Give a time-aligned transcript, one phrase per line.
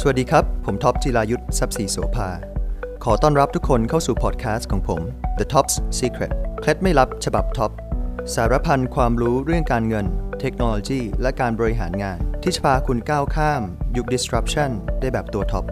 [0.00, 2.28] สวัสดีครับ ผมท็อปจิรายุสทรัพย์ศรีโสภา
[3.04, 5.00] ขอต้อนรับทุกคนเข้าสู่พอดแคสต์ของผม
[5.38, 7.70] The Top's Secret เคล็ดไม่ลับฉบับท็อป
[8.34, 10.06] สารพันความรู้เรื่องการเงิน
[10.40, 13.62] เทคโนโลยี และการบริหารงาน ที่จะพาคุณก้าวข้าม
[13.96, 14.70] ยุค disruption
[15.00, 15.64] ได้แบบตัวท็อป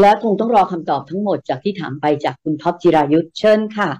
[0.00, 3.90] และคงต้องรอคำตอบทั้งหมดจากที่ถามไปจากคุณท็อปจิรายุสเชิญค่ะ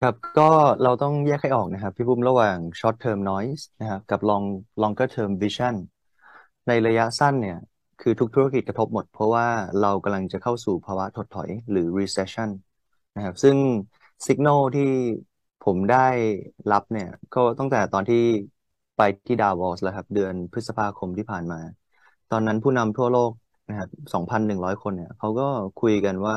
[0.00, 0.42] ครับก็
[0.82, 4.46] เราต้องแยกให้ออกนะครับ พี่ปุ้มระหว่าง short term noise นะครับกับ long
[4.82, 5.74] longer term vision
[6.66, 7.56] ในระยะสั้นเนี่ย
[7.98, 9.46] คือทุกธุรกิจกระทบหมด เพราะว่า
[9.80, 12.48] เรากำลังจะเข้าสู่ภาวะถดถอยหรือ recession
[13.16, 13.56] นะครับซึ่ง
[14.26, 14.82] signal ที่
[15.64, 16.06] ผมได้
[16.72, 18.16] รับเนี่ยก็ตั้งแต่ตอนที่
[18.96, 21.60] ไปที่ดาวอสแล้วครับ เดือนพฤษภาคมที่ผ่านมา
[22.32, 23.32] ตอนนั้นผู้นำทั่วโลก
[23.68, 25.48] นะครับ2,100คนเนี่ยเขาก็
[25.80, 26.36] คุยกันว่า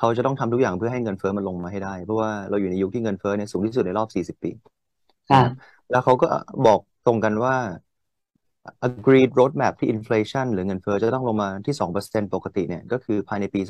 [0.00, 4.50] เขาจะต้องทำทุกอย่างเพื่อให้เงินเฟ้อมันลงมาให้ได้ เพราะว่าเราอยู่ในยุคที่เงินเฟ้อเนี่ยสูงที่สุดในรอบ 40 ปี
[5.30, 5.42] ค่ะ
[5.90, 6.26] แล้วเขาก็
[6.66, 7.56] บอกตรงกันว่า
[8.88, 11.74] agreed roadmap ที่ inflation หรือเงินเฟ้อจะต้องลงมาที่
[12.04, 13.60] 2%ปกติเนี่ยก็คือภายในปี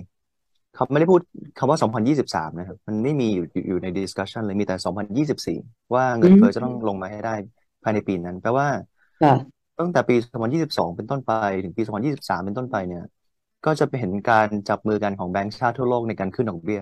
[0.00, 1.20] 2024เขาไม่ได้พูด
[1.58, 1.78] คำว่า
[2.18, 7.34] 2023 นะครับ มันไม่มีอยู่อยู่ใน discussion เลยมีแต่ 2024 ว่าเงินเฟ้อจะต้องลงมาให้ได้
[7.82, 8.68] ภายในปีนั้น แปลว่า
[9.22, 9.34] ค่ะ
[9.78, 10.14] ตั้งแต่ปี
[10.56, 11.32] 2022 เป็นต้นไป
[11.64, 11.82] ถึงปี
[12.14, 13.04] 2023 เป็นต้นไปเนี่ย
[13.64, 16.80] ก็จะไปเห็นการจับมือกันของแบงก์ชาติทั่วโลกในการขึ้นดอกเบี้ย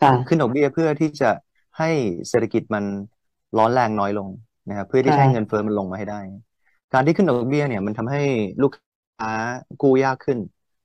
[0.00, 1.30] ค่ะขึ้นดอกเบี้ยเพื่อที่จะ
[1.78, 1.90] ให้
[2.28, 2.84] เศรษฐกิจมัน
[3.58, 4.28] ร้อนแรงน้อยลง
[4.68, 6.20] นะครับเพื่อที่จะให้เงินเฟ้อมันลงมาให้ได้
[6.92, 8.20] การที่ขึ้นดอกเบี้ยเนี่ยมันทำให้
[8.62, 8.72] ลูก
[9.18, 9.32] ค้า
[9.82, 10.38] กู้ยากขึ้น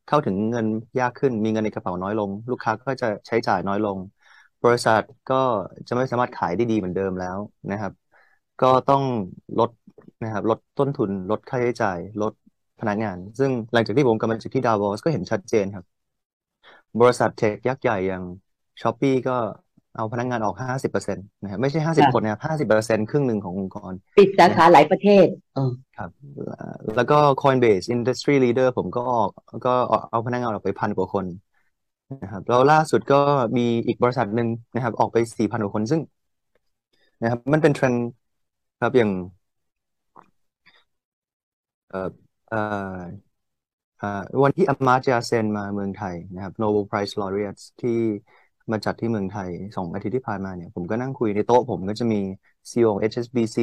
[0.08, 0.66] เข้าถึงเงิน
[1.00, 3.98] ยากขึ้น มีเงินในกระเป๋าน้อยลง ลูกค้าก็จะใช้จ่ายน้อยลง
[4.64, 5.36] บริษัทก็
[5.88, 7.38] จะไม่สามารถขายได้ดีเหมือนเดิมแล้ว
[7.70, 7.94] นะครับ
[8.60, 9.04] ก็ต้อง
[9.58, 9.70] ลด
[10.22, 12.34] นะครับลดต้นทุนลดค่าใช้จ่าย ลด
[12.82, 15.86] พนักงาน ซึ่งหลังจากที่ผมกลับมาจากที่ดาวอสก็เห็นชัดเจนครับ
[17.02, 18.24] บริษัทเทคยักษ์ใหญ่อย่าง
[18.82, 19.36] ช้อปปี้ก็
[19.98, 20.56] เอาพนักงานออก
[20.90, 26.10] 50%นะครับไม่ใช่50คนนะครับ50%ครึ่งหนึ่งขององค์กร ปิดสาขาหลายประเทศเออครับ
[26.96, 29.30] แล้วก็ Coinbase Industry Leader ผมก็ออก
[29.66, 29.74] ก็
[30.12, 31.26] เอาพนักงานออกไปพันกว่าคน
[32.24, 33.22] นะครับแล้วล่าสุดก็
[33.58, 36.02] มีอีกบริษัทหนึ่งนะครับ ออกไป4,000กว่าคนซึ่ง
[37.22, 38.08] นะครับ มันเป็นเทรนด์
[38.82, 39.12] ครับอย่าง
[41.90, 43.20] เอ่อ
[43.98, 44.08] เอ่า
[44.44, 47.90] วันที่อามาร์ยาเซนมาเมืองไทยนะครับ Nobel Prize Laureates ที่
[48.72, 52.18] มาจัดที่เมืองไทยสองอาทิตย์ที่ผ่านมาเนี่ยผมก็นั่งคุยในโต๊ะผมก็จะมี
[52.72, 53.62] CEO ของ HSBC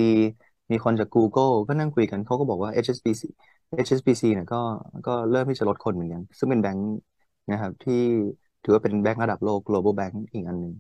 [0.71, 3.23] มีคนจาก Google ก็นั่งคุยกันเขาก็บอกว่า HSBC
[3.75, 4.57] HSBC เนี่ยก็
[5.07, 6.87] ก็เริ่มที่จะลดคนเหมือนกัน ซึ่งเป็นแบงค์
[7.51, 7.95] นะครับ ที่
[8.63, 10.73] ถือว่าเป็นแบงค์ระดับโลก global bank อีกอันหนึ่ง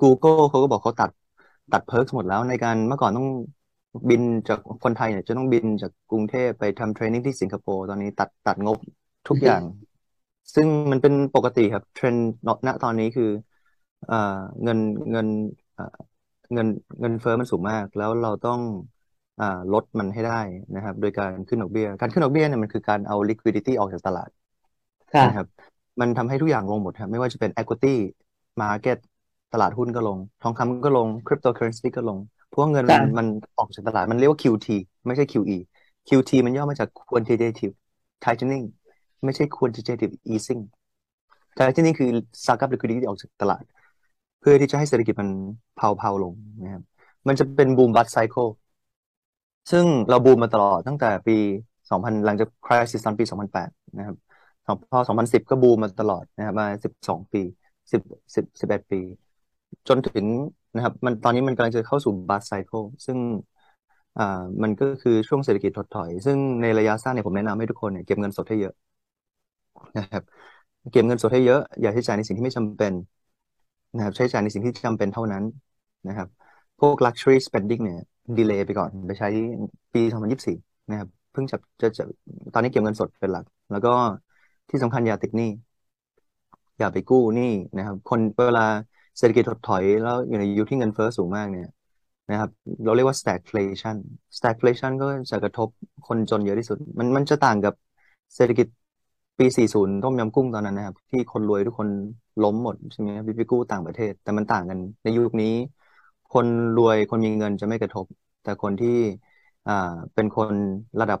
[0.00, 1.10] Google เขาก็บอกเขาตัด
[1.72, 3.26] ตัด perk หมดแล้วในการเมื่อก่อนต้อง
[4.08, 8.78] บินจากคนไทยเนี่ยจะต้องบินจากกรุงเทพไปทำ training ที่สิงคโปร์ตอนนี้ตัดตัดงบ
[9.28, 9.62] ทุกอย่าง
[10.54, 12.24] ซึ่งมันเป็นปกติครับ เทรนด์
[12.66, 13.30] ณตอนนี้คือ
[14.06, 14.14] เอ่อ
[14.62, 14.78] เงิน
[15.10, 15.28] เงิน
[15.74, 15.98] เอ่อ
[16.54, 16.66] เงิน
[17.00, 18.60] เงินเฟ้อมันสูงมาก แล้วเราต้อง
[19.40, 20.40] อ่าลดมันให้ได้
[20.74, 24.30] นะครับ โดยการขึ้นดอกเบี้ย การขึ้นดอกเบี้ยเนี่ยมันคือการเอา liquidity ออกจากตลาด
[25.12, 25.46] ค่ะนะครับ
[26.00, 27.94] มันทำให้ทุกอย่างลงหมดครับไม่ว่าจะเป็น equity
[28.62, 28.98] market
[29.52, 33.26] ตลาดหุ้นก็ลง ทองคำก็ลง cryptocurrency ก็ลงเพ ราะว่าเงินมันค่ะมัน
[33.58, 34.66] ออกจากตลาดมันเรียกว่า QT
[35.06, 35.56] ไม่ใช่ QE
[36.08, 37.74] QT มันย่อมาจาก quantitative
[38.24, 38.64] tightening
[39.24, 40.62] ไม่ใช่ quantitative easing
[41.58, 42.08] tightening คือ
[42.44, 43.62] suck up liquidity ออกจากตลาด
[44.40, 45.30] เพื่อที่จะให้เศรษฐกิจมัน
[45.76, 46.32] เผาๆลง
[46.62, 46.82] นะครับ
[47.28, 48.50] มันจะเป็น boom bust cycle
[49.70, 51.36] ซึ่งเราบูมมาตลอดตั้งแต่ปี
[51.88, 53.24] 2000 หลังจาก crisis ตอนปี
[53.56, 54.16] 2008 นะครับ
[54.66, 56.66] สองพอ 2010 ก็บูมมาตลอดนะครับมา
[57.00, 57.42] 12 ปี
[57.92, 58.02] 10
[58.34, 59.00] 10 11 ปี
[59.88, 60.24] จนถึง
[60.74, 63.18] นะครับ มันตอนนี้มันกำลังจะเข้าสู่ bust cycle ซึ่ง
[64.16, 64.22] อ่า
[64.62, 68.74] มันก็คือช่วงเศรษฐกิจถดถอย ซึ่งในระยะสั้นเนี่ยผมแนะนำให้ทุกคนเนี่ยเก็บเงินสดให้เยอะ
[69.96, 70.22] นะครับ
[70.90, 72.92] เก็บเงินสดให้เยอะ อย่าใช้จ่ายในสิ่งที่ไม่จำเป็น
[73.94, 75.44] นะครับ ใช้จ่ายในสิ่งที่จำเป็นเท่านั้น
[76.06, 76.28] นะครับ
[76.78, 77.98] พวก luxury spending เนี่ย
[78.38, 79.28] delay ไปก่อนไปใช้
[79.94, 80.56] ปี2024
[80.88, 82.04] นะครับเพิ่งจะจะจะ
[82.52, 83.90] ตอนนี้เก็บเงินสดเป็นหลัก แล้วก็
[84.70, 85.50] ที่สำคัญอย่าติดหนี้
[86.78, 87.44] อย่าไปกู้หนี้
[87.76, 88.62] นะครับ คนเวลา
[89.18, 91.66] เศรษฐกิจถดถอยแล้วอยู่ในยุคที่เงินเฟ้อสูงมากเนี่ย
[92.30, 92.50] นะครับ
[92.84, 93.96] เราเรียกว่า stagflation
[94.38, 95.68] stagflation ก็จะกระทบ
[96.06, 97.74] คนจนเยอะที่สุด มันมันจะต่างกับ
[98.34, 98.66] เศรษฐกิจ
[99.38, 101.88] ปี 40 ต้มยำกุ้งตอนนั้นนะครับ ที่คนรวยทุกคน
[102.42, 105.46] ล้มหมดใช่ไหมครับไปกู้ต่างประเทศ แต่มันต่างกันในยุคนี้
[106.28, 108.06] คนรวยคนมีเงินจะไม่กระทบ
[108.42, 108.88] แต่คนที่
[109.66, 109.72] อ่า
[110.14, 110.54] เป็นคน
[111.00, 111.20] ระดับ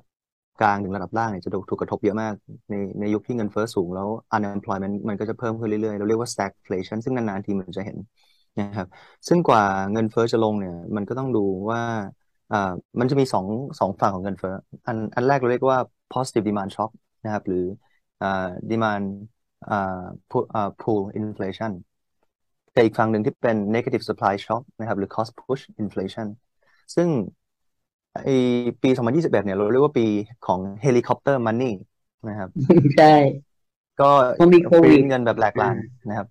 [0.60, 2.34] กลางถึงระดับล่างเนี่ยจะถูกกระทบเยอะมาก
[2.70, 7.98] ในในยุคที่เงินเฟ้อสูงแล้ว unemployment มันก็จะเพิ่มขึ้นเรื่อยๆ เราเรียกว่า stagflation ซึ่งนานๆทีมันจะเห็น
[8.58, 8.86] นะครับ
[9.28, 9.62] ซึ่งกว่า
[9.92, 11.80] เงินเฟ้อจะลงเนี่ย มันก็ต้องดูว่า
[12.52, 13.46] อ่ามันจะมีสอง
[13.80, 14.54] สองฝั่งของเงินเฟ้อ
[14.86, 15.78] อันอันแรกเราเรียกว่า
[16.12, 16.90] positive demand shock
[17.24, 17.64] นะครับ หรือ
[18.22, 19.06] อ่า demand
[19.68, 19.74] อ่า
[20.30, 21.72] pull อ่า pull inflation
[22.72, 26.28] แต่อีกฝั่งหนึ่งที่เป็น negative supply shock นะครับ หรือ cost push inflation
[26.94, 27.08] ซึ่ง
[28.24, 28.28] ไอ
[28.82, 30.06] ปี 2021 เนี่ยเราเรียกว่าปี
[30.42, 31.72] ของ helicopter money
[32.28, 32.50] นะครับ
[32.94, 33.04] ใช่
[34.00, 36.26] ก็พอมีโควิริ้ดนเงินแบบแหลกลานอ่านะครับ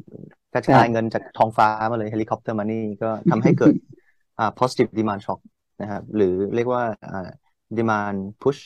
[0.54, 3.74] ครับกระครัจายเงินจากท้องฟ้ามาเลย helicopter money ก็ทำให้เกิด
[4.40, 5.40] อ่า positive demand shock
[5.82, 7.30] นะครับ หรือเรียกว่าอ่า
[7.78, 8.62] demand push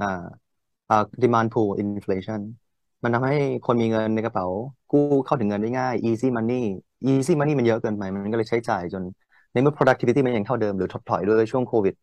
[0.00, 0.24] อ่า
[0.90, 2.40] อ่า demand pull inflation
[3.02, 3.36] มันทำให้
[3.66, 4.46] คนมีเงินในกระเป๋า
[4.92, 6.62] กู้เข้าถึงเงินได้ง่าย easy money
[7.12, 9.02] easy money มันเยอะเกินไป มันก็เลยใช้จ่ายจน
[9.52, 11.94] ในเมื่อ productivity มันยังเท่าเดิมหรือถดถอยด้วยช่วงโควิด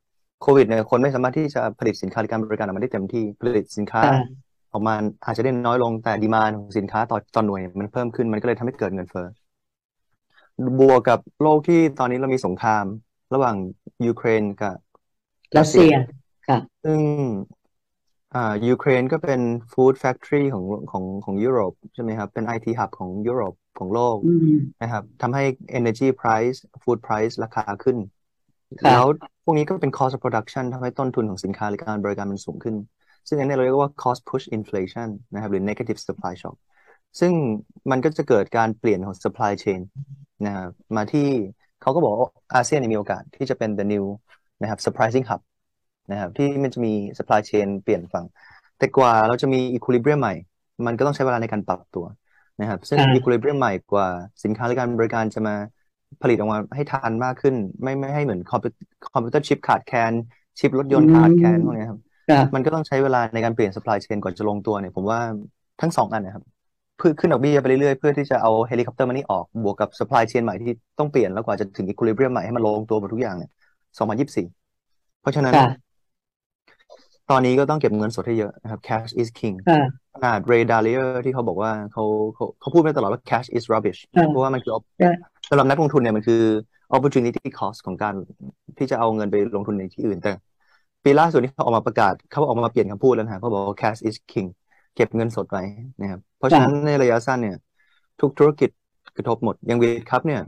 [0.41, 4.15] โควิดเนี่ยคนไม่สามารถที่จะผลิตสินค้าหรือการบริการออกมาได้เต็มที่ผลิตสินค้าค่ะ
[4.71, 4.95] ออกมา
[5.25, 9.27] อาจจะได้น้อยลงแต่ demand ของสินค้าต่อต่อหน่วย มันเพิ่มขึ้นมันก็เลยทำให้เกิดเงินเฟ้อ
[10.79, 12.85] บวกกับโลกที่ตอนนี้เรามีสงคราม
[13.33, 13.55] ระหว่าง
[14.05, 14.75] ยูเครนกับ
[15.57, 15.93] รัสเซีย
[16.47, 16.99] ค่ะซึ่ง
[18.35, 19.41] อ่ายูเครนก็เป็น
[19.71, 25.43] food factory ของของของยุโรปใช่ไหมครับ เป็น IT hub ของยุโรปของโลกอืมนะครับทำให้
[25.79, 28.16] energy price food price ราคาขึ้นค่ะ
[28.83, 29.03] แล้ว
[29.43, 32.75] พวกนี้ก็เป็น cost of production ทำให้ต้นทุนของสินค้าหรือการบริการมันสูงขึ้น
[33.27, 36.55] ซึ่งอันนี้เราเรียกว่า cost push inflation นะครับ หรือ negative supply shock
[37.19, 37.33] ซึ่ง
[37.91, 39.81] มันก็จะเกิดการเปลี่ยนของ supply chain
[40.45, 41.27] นะครับมาที่
[41.81, 44.05] เขาก็บอกว่าอาเซียนเนี่ยมีโอกาสที่จะเป็น the new
[44.61, 45.41] นะครับ surprising hub
[46.11, 48.25] นะครับที่มันจะมี supply chain เปลี่ยนฝั่ง
[48.77, 50.35] แต่กว่าเราจะมี equilibrium ใหม่
[50.85, 52.05] มันก็ต้องใช้เวลาในการปรับตัว
[52.61, 54.07] นะครับ ซึ่งค่ะ equilibrium ใหม่กว่า
[54.43, 55.55] สินค้าหรือการบริการจะมา
[56.21, 58.71] ผลิตออกมาให้ทันมากขึ้น ไม่ไม่ให้เหมือนคอมพิว
[59.13, 60.11] คอมพิวเตอร์ชิปขาดแคลน
[60.59, 61.99] ชิปรถยนต์ขาดแคลนพวกเนี้ยครับ
[62.29, 65.19] ค่ะมันก็ต้องใช้เวลาในการเปลี่ยน supply chain ก่อนจะลงตัวเนี่ย ผมว่า
[65.81, 66.43] ทั้งสองอันนะครับ
[66.97, 73.51] เพื่อขึ้นดอกเบี้ยไปเรื่อยๆ เพื่อที่จะเอา helicopter money ออกบวกกับ supply chain ใหม่ที่ต้องเปลี่ยนแล้วกว่าจะถึง equilibrium ใหม่ให้มันลงตัวหมดทุกอย่างเนี่ย
[73.97, 75.69] 2024เพราะฉะนั้นค่ะ
[77.31, 79.81] ตอนนี้ก็ต้องเก็บเงินสดให้เยอะนะครับ cash is king ค่ะ
[80.13, 82.03] ขนาด Ray Dalio ที่เขาบอกว่าเขา
[82.35, 85.13] เขาเขาพูดมาตลอดว่า cash is rubbish ค่ะเพราะว่ามันคือ op- ค่ะ
[85.49, 86.41] สำหรับนักลงทุนเนี่ยมันคือ
[86.95, 88.15] opportunity cost ของการ
[88.77, 90.31] ที่จะเอาเงินไปลงทุนในที่อื่น แต่
[91.03, 94.47] ปีล่าสุดที่เขาออกมาประกาศเขาออกมาเปลี่ยนคำพูดแล้วนะเขาบอกว่า cash is king
[94.95, 95.63] เก็บเงินสดไว้
[95.99, 97.55] นะครับเพราะฉะนั้นในระยะสั้นเนี่ย
[98.21, 98.69] ทุกธุรกิจ
[99.15, 100.41] กระทบหมดอย่างวีครับเนี่ย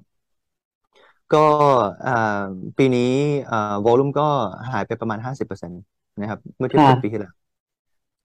[1.34, 1.38] ก็
[2.78, 3.01] ปีนี้
[3.50, 3.56] อ่า
[3.86, 4.24] volume ก็
[4.72, 5.84] หายไปประมาณ50%
[6.19, 7.34] นะครับ เมื่อเทียบกับปีที่แล้ว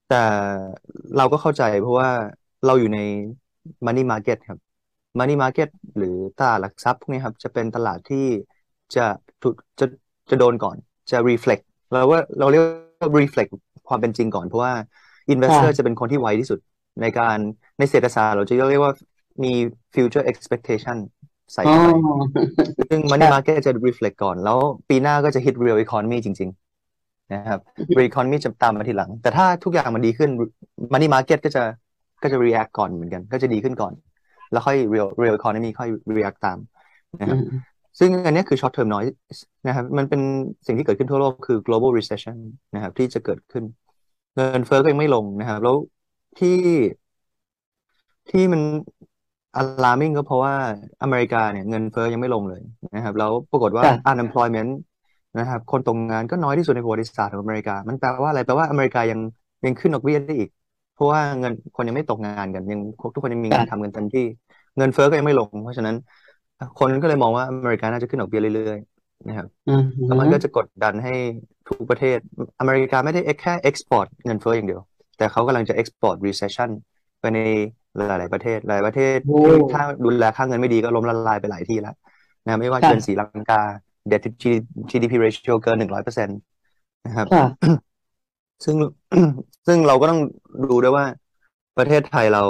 [0.07, 0.17] แต่
[1.17, 2.11] เราก็เข้าใจเพราะว่า
[2.65, 2.99] เราอยู่ใน
[3.87, 4.59] money market ครับ
[5.19, 8.27] money market หรือตลาดหลักทรัพย์พวกนี้ครับ จะเป็นตลาดที่
[8.97, 9.07] จะ
[9.43, 9.87] ถูกจะ
[10.31, 10.77] จะโดนก่อน
[11.11, 13.51] จะ reflect เราว่าเราเรียกว่า reflect
[13.89, 14.73] ความเป็นจริงก่อน เพราะว่า
[15.33, 16.59] investor ค่ะจะเป็นคนที่ไวที่สุด
[17.03, 17.39] ในการ
[17.79, 18.93] ในเศรษฐศาสตร์เราจะเรียกว่า
[19.45, 19.53] มี
[19.95, 20.97] future expectation
[21.53, 22.39] ใส่อ๋อเข้าไป
[22.91, 24.59] ซึ่ง money ค่ะ market จะ reflect ก่อน แล้ว
[24.89, 26.51] ปีหน้าก็จะ hit real economy จริง
[26.91, 27.61] ๆ นะครับ
[27.97, 30.31] real economy จะตามมาทีหลัง แต่ถ้าทุกอย่างมันดีขึ้น
[30.93, 31.63] money market ก็จะ
[32.23, 33.93] ก็จะ react ก่อนเหมือนกัน ก็จะดีขึ้นก่อน
[34.55, 36.59] แล้วค่อย real real economy ค่อย react ตาม
[37.21, 39.13] นะคอืรับมซึ่งอันเนี้ยคือ short term noise
[39.67, 40.21] นะครับมันเป็น
[40.67, 42.37] สิ่งที่เกิดขึ้นทั่วโลกคือ global recession
[42.75, 43.65] นะครับ ที่จะเกิดขึ้น
[44.35, 45.77] เงินเฟ้อก็ยังไม่ลงนะครับ แล้ว
[46.39, 46.49] ที่
[48.29, 48.63] ที่มัน
[49.61, 50.55] alarming ก็เพราะว่า
[51.03, 52.63] อเมริกาเนี่ย เงินเฟ้อยังไม่ลงเลย
[52.95, 54.71] นะครับ แล้วปรากฏว่าค่ะ unemployment
[55.39, 59.21] นะครับ คนตกงานก็น้อยที่สุดในประวัติศาสตร์ของอเมริกา มันแปลว่าอะไรแปลว่าอเมริกายัง
[59.67, 60.51] ยังขึ้นดอกเบี้ยได้อีก
[60.95, 62.81] เพราะว่าเงินคนยังไม่ตกงานกันยัง
[63.15, 64.27] ทุกคนยังมีงานทำกันเต็มที่
[64.77, 65.97] เงินเฟ้อก็ยังไม่ลง เพราะฉะนั้น
[66.79, 71.15] คนก็เลยมองว่าอเมริกาน่าจะขึ้นดอกเบี้ยเรื่อยๆนะครับอืมแล้วมันก็จะกดดันให้
[71.69, 72.19] ทุกประเทศ
[72.61, 74.83] อเมริกาไม่ได้แค่ export เงินเฟ้ออย่างเดียว
[75.17, 76.71] แต่เขากำลังจะ export recession
[77.21, 77.39] ไปใน
[77.97, 81.95] หลาย ๆ ประเทศ หลายประเทศโอ้ที่ถ้าดูแลค่าเงินไม่ดีก็ล้มละลายไปหลายที่แล้ว
[82.45, 83.61] นะไม่ว่าจะค่ะเป็นศรีลังกา
[84.11, 84.51] debt to
[84.91, 86.39] GDP ratio เกินหนึ่งร้อยเปอร์เซ็นต์
[87.07, 87.45] นะครับค่ะ
[88.65, 88.77] ซึ่ง
[89.67, 90.21] ซึ่งเราก็ต้อง
[90.71, 91.07] ดูด้วยว่า
[91.79, 92.43] ประเทศไทยเรา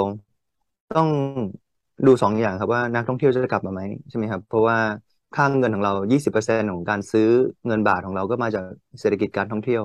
[0.95, 1.07] ต้อง
[2.07, 4.77] ดูสองอย่างครับว่านักท่องเที่ยวจะกลับมาไหมใช่ไหมครับ เพราะว่า
[5.35, 7.29] ค่าเงินของเรา 20%ของการซื้อ
[7.67, 8.63] เงินบาทของเราก็มาจาก
[8.99, 9.81] เศรษฐกิจการท่องเที่ยว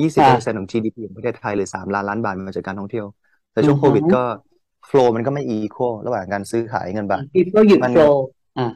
[0.00, 3.06] 20%ของ GDP ของประเทศไทยหรือ 3 ล้านล้านบาทมาจากการท่องเที่ยว
[3.52, 4.22] แต่ช่วงอือฮึโควิดก็
[4.86, 8.02] โฟลมันก็ไม่อีโคระหว่างการซื้อขายเงินบาทที่ก็หยุดมันโฟล
[8.58, 8.66] อ่า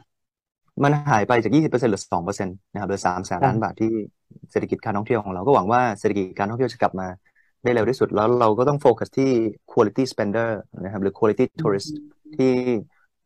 [0.83, 3.91] มันหายไปจาก 20%เหลือ2%นะครับเหลือ3แสนค่ะล้านบาทที่
[4.51, 7.07] เศรษฐกิจการท่องเที่ยวของเราก็หวังว่าเศรษฐกิจการท่องเที่ยวจะกลับมา
[7.63, 9.31] ได้เร็วที่สุดแล้วเราก็ต้องโฟกัสที่
[9.71, 11.91] quality spender นะครับหรือ quality tourist
[12.35, 12.47] ที่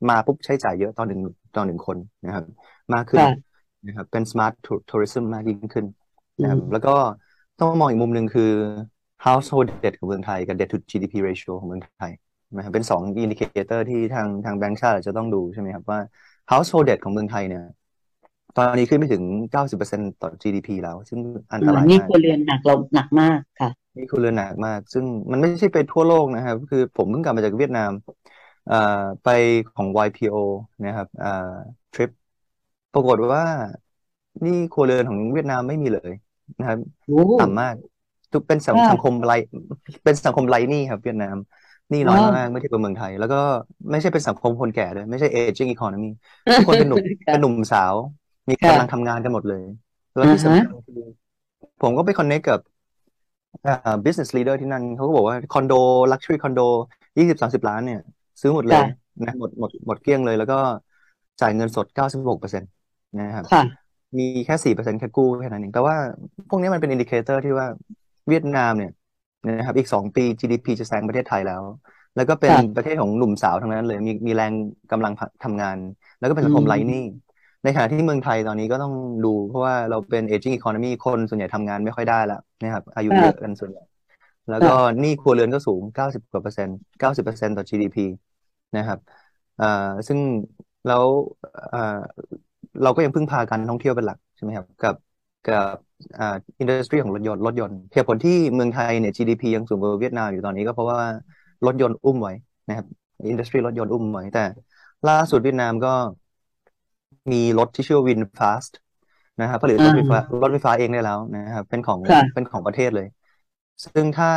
[0.10, 1.20] มาปุ๊บใช้จ่ายเยอะต่อหนึ่ง
[1.56, 2.46] ต่อหนึ่งคนนะครับ
[2.94, 3.54] มากขึ้นค่ะ
[3.88, 5.86] นะครับเป็น smart tour- tourism มากยิ่งขึ้น
[6.38, 6.96] อืนะครับมแล้วก็
[7.60, 8.52] ต้องมองอีกมุมหนึ่งคือ
[9.26, 12.12] household debt ของเมืองไทยกับ debt to GDP ratio ของเมืองไทย
[12.56, 16.00] นะครับเป็นสอง indicator ที่ทางทางแบงก์ชาติจะต้องดูใช่ไหมครับว่า
[16.52, 17.64] household debt ของเมืองไทยเนี่ย
[18.58, 21.20] ตอนนี้ขึ้นไปถึง 90%ต่อ GDP แล้ว ซึ่ง
[21.54, 28.76] อ่าอันตรายมากครัวเรือนหนักมาก ซึ่งมันไม่ใช่ไปทั่วโลกนะครับ คือผมเพิ่งกลับมาจากเวียดนามเอ่อ
[29.24, 29.28] ไป
[29.74, 30.36] ของ YPO
[30.84, 31.28] นะครับเอ่อ
[31.94, 32.10] ทริป
[32.92, 33.44] ปรากฏว่า
[34.42, 36.12] หนี้ครัวเรือนของเวียดนามไม่มีเลย
[36.58, 37.76] นะครับโอ้ต่ำมาก
[38.32, 39.32] ทุกเป็นสังค่ะสังคมไร
[40.04, 41.36] เป็นสังคมไร้หนี้ครับ เวียดนาม
[41.90, 43.38] หนี้น้อยอ๋อมากเมื่อเทียบกับเมืองไทย แล้วก็
[43.92, 46.08] ไม่ใช่เป็นสังคมคนแก่ด้วยไม่ใช่ aging economy
[46.56, 47.96] ทุกคนเป็นหนุ่มค่ะเป็นหนุ่มสาว
[48.50, 49.64] มีค่ะกำลังทำงานกันหมดเลย
[50.16, 50.96] แล้วที่อ่าฮะสำคัญคือ
[51.82, 52.60] ผมก็ไปคอนเนคกับ
[53.66, 53.72] อ่า
[54.06, 55.72] business leader ที่นั่นเขาก็บอกว่าคอนโด
[56.12, 56.60] luxury คอนโด
[57.18, 58.00] ยี่สิบสามสิบล้านเนี่ย
[58.42, 58.82] ซื้อหมดเลยค่ะ
[59.22, 60.56] นะหมดหมดหมดเกลี้ยงเลย แล้วก็
[61.42, 62.70] จ่ายเงินสดเก้าสิบหกเปอร์เซ็นต์
[63.20, 63.62] นะครับค่ะ
[64.20, 65.96] มีแค่สี่เปอร์เซ็นต์แค่กู้แค่นั้นเองแต่ว่า
[66.50, 67.68] พวกนี้มันเป็น indicator ที่ว่า
[68.30, 68.92] เวียดนามเนี่ย
[69.58, 71.64] นะครับอีกสองปี GDP จะแซงประเทศไทยแล้ว
[72.16, 74.54] แล้วก็เป็นค่ะประเทศของหนุ่มสาวทั้งนั้นเลยมีมีแรง
[74.92, 75.14] กำลัง
[75.44, 75.78] ทำงาน
[76.20, 77.04] แล้วก็เป็นสังคมอืมไร้หนี้
[77.64, 78.94] ในขณะที่เมืองไทยตอนนี้ก็ต้อง
[79.26, 83.84] ดู เพราะว่าเราเป็น aging economy คนส่วนใหญ่ทำงานไม่ค่อยได้แล้วนะครับอายุค่ะเยอะกันส่วนใหญ่
[84.50, 88.06] แล้วก็หนี้ครัวเรือนก็สูงเก้าสิบกว่าเปอร์เซ็นต์เก้าสิบเปอร์เซ็นต์ต่อ GDP
[88.78, 89.00] นะครับ
[89.62, 89.66] อ่า
[90.08, 90.20] ซึ่ง
[90.88, 91.04] แล้ว
[91.74, 91.80] อ่า
[92.84, 94.96] เราก็ยังพึ่งพาการท่องเที่ยวเป็นหลักใช่ไหมครับ กับ
[95.46, 95.76] กับ
[96.20, 96.26] อ่า
[96.60, 101.00] อินดัสทรีของรถยนต์รถยนต์เหตุผลที่เมืองไทยเนี่ย GDP ยังสูงกว่าเวียดนามอยู่ตอนนี้ก็เพราะว่า
[101.66, 102.34] รถยนต์อุ้มไว้
[102.68, 102.86] นะครับ
[103.30, 104.46] อินดัสทรีรถยนต์อุ้มไว้แต่
[105.10, 105.94] ล่าสุดเวียดนามก็
[107.32, 108.74] มีรถที่ชื่อว่า VinFast
[109.42, 113.08] นะครับผลิตรถไฟฟ้ารถไฟฟ้าเองได้แล้วนะครับ เป็นของค่ะเป็นของประเทศเลย
[113.84, 114.30] ซึ่งถ้า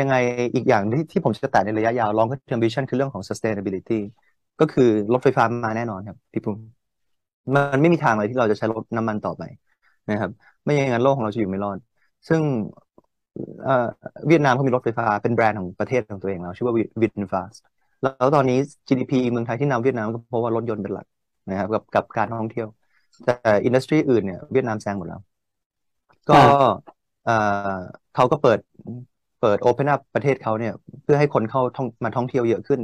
[0.00, 0.14] ยังไง
[0.54, 4.00] อีกอย่างที่ที่ผมจะแตะในระยะยาว long term vision คือเรื่องของ sustainability
[4.60, 6.56] ก็คือรถไฟฟ้ามาแน่นอนครับพี่ปุ้ม
[7.54, 9.42] มันไม่มีทางเลยที่เราจะใช้รถน้ำมันต่อไป
[10.10, 10.30] นะครับ
[10.64, 11.78] ไม่อย่างนั้นโลกของเราจะอยู่ไม่รอด
[12.28, 12.40] ซึ่ง
[14.26, 17.56] เวียดนามเขามีรถไฟฟ้าเป็นแบรนด์ของประเทศของตัวเองแล้ว ชื่อว่า VinFast
[18.02, 18.58] แล้วตอนนี้
[18.88, 21.06] GDP เมืองไทยที่นำเวียดนามก็เพราะว่ารถยนต์เป็นหลัก
[21.50, 22.68] นะครับกับกับการท่องเที่ยว
[23.24, 25.20] แต่อินดัสทรีอื่นเนี่ยเวียดนามแซงหมดแล้ว
[26.30, 26.40] ก็
[27.24, 27.32] เอ่อ
[28.12, 28.58] เขาก็เปิด
[29.38, 32.80] เปิด open up ประเทศเขาเนี่ย เพื่อให้คนเข้าท่องมาท่องเที่ยวเยอะขึ้น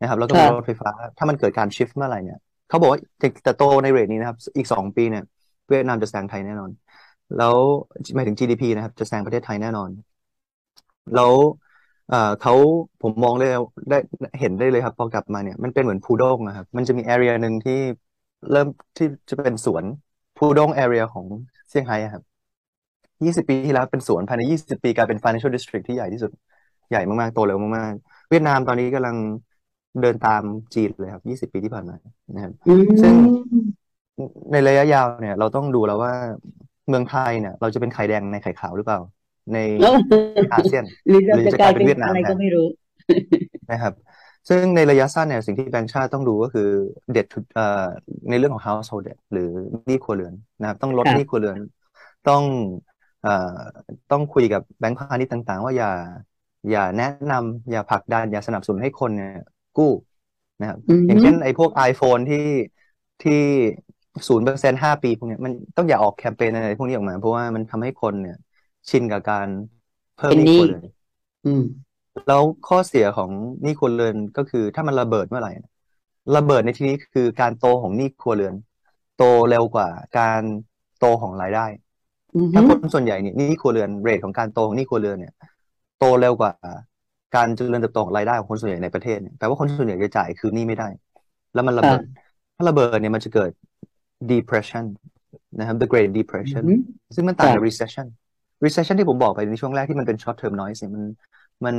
[0.00, 5.22] นะครับ แล้วก็มีค่ะรถไฟฟ้า ถ้ามันเกิดการชิฟต์เมื่อไหร่เนี่ยเขาบอกว่าจะจะโตในเรทนี้นะครับ อีกสองปีเนี่ย
[5.68, 6.70] เวียดนามจะแซงไทยแน่นอน
[7.36, 7.56] แล้ว
[8.14, 9.90] หมายถึง GDP นะครับ จะแซงประเทศไทยแน่นอน
[11.12, 11.34] แล้ว
[12.06, 12.52] เอ่อเขา
[13.00, 13.48] ผมมองเลย
[13.88, 13.96] ได้
[14.40, 17.72] เห็นได้เลยครับ พอกลับมาเนี่ยมันเป็นเหมือนพูด้งนะครับ มันจะมี area หนึ่งที่
[18.50, 18.66] เริ่ม
[18.96, 19.84] ที่จะเป็นสวน
[20.36, 21.26] พูด้ง area ของ
[21.68, 22.22] เซี่ยงไฮ้อะครับ
[23.24, 26.32] ยี่สิบปีที่แล้วเป็นสวนภายในยี่สิบปีกลายเป็น financial district ที่ใหญ่ที่สุด
[26.90, 29.16] ใหญ่มาก ๆ โตเร็วมาก ๆ เวียดนามตอนนี้กำลัง
[30.00, 30.42] เดินตาม
[30.74, 31.96] จีนเลยครับยี่สิบปีที่ผ่านมา
[32.34, 32.72] นะครับอื
[33.02, 33.68] ซึ่งม
[34.52, 36.12] ในระยะยาวเนี่ย เราต้องดูแล้วว่า
[36.88, 39.00] เมืองไทยเนี่ย เราจะเป็นไข่แดงในไข่ขาวหรือเปล่า
[39.54, 39.58] ใน
[40.52, 42.66] อาเซียนหรือเราหรือจะจะกกลาลายยเป็เป็นนเวียดนามอะไรแทก็นไม่รู้
[43.72, 43.94] นะครับ
[44.48, 46.68] ซึ่งในระยะสั้นเนี่ยสิ่งที่แบงก์ชาติต้องดูก็คือ
[47.14, 47.86] debt to เอ่อ
[48.30, 49.50] ในเรื่องของ household debt หรือ
[49.86, 51.58] หนี้ครัวเรือนนะครับ ต้องลดค่ะหนี้ครัวเรือน
[52.28, 52.42] ต้อง
[52.76, 52.97] เอ่อ
[54.10, 55.88] ต้องคุยกับแบงก์พาณิชย์ต่าง ๆ ว่าอย่า
[56.68, 59.30] อย่าแนะนำอย่าผลักดัน อย่าสนับสนุนให้คนเนี่ย
[59.74, 59.84] กู้
[60.58, 62.38] นะครับอืมอย่างเช่นไอ้พวก iPhone ที่
[63.20, 63.32] ที่
[64.28, 68.34] ศูนย์เปอร์เซ็นห้าปีพวกเนี้ยมันต้องอย่าออกแคมเปญอะไรพวกนี้ออกมา เพราะว่ามันทำให้คนเนี่ย
[68.90, 69.48] ชินกับการ
[70.14, 70.84] เพิ่มเป็นหนี้หนี้ครัวเรือน
[71.44, 71.62] อืม
[72.26, 73.32] แล้วข้อเสียของ
[73.62, 75.70] หนี้ครัวเรือนก็คือถ้ามันระเบิดเมื่อไหร่นะ
[76.34, 78.54] ระเบิดในที่นี้คือการโตของหนี้ครัวเรือน
[79.14, 80.42] โตเร็วกว่าการ
[80.96, 81.87] โตของรายได้อืม
[82.54, 85.32] ถ้าคนส่วนใหญ่เนี่ยหนี้ครัวเรือนเรทของการโตของหนี้ครัวเรือนเนี่ย
[85.98, 86.52] โตเร็วกว่า
[87.36, 90.88] การเจริญเติบโตของรายได้ของคนส่วนใหญ่ในประเทศเนี่ยแปลว่าคนส่วนใหญ่จะจ่ายคืนหนี้ไม่ได้
[91.54, 92.02] แล้วมันระค่ะเบิด
[92.56, 93.50] ถ้าระเบิดเนี่ยมันจะเกิด
[94.32, 94.84] depression
[95.58, 96.80] นะครับ the Great อื Depression ม
[97.14, 98.06] ซึ่งมันต่างค่ะกับ recession
[98.64, 101.04] recession ที่ผมบอกไปในช่วงแรกที่มันเป็น short term noise เนี่ยมัน
[101.64, 101.76] มัน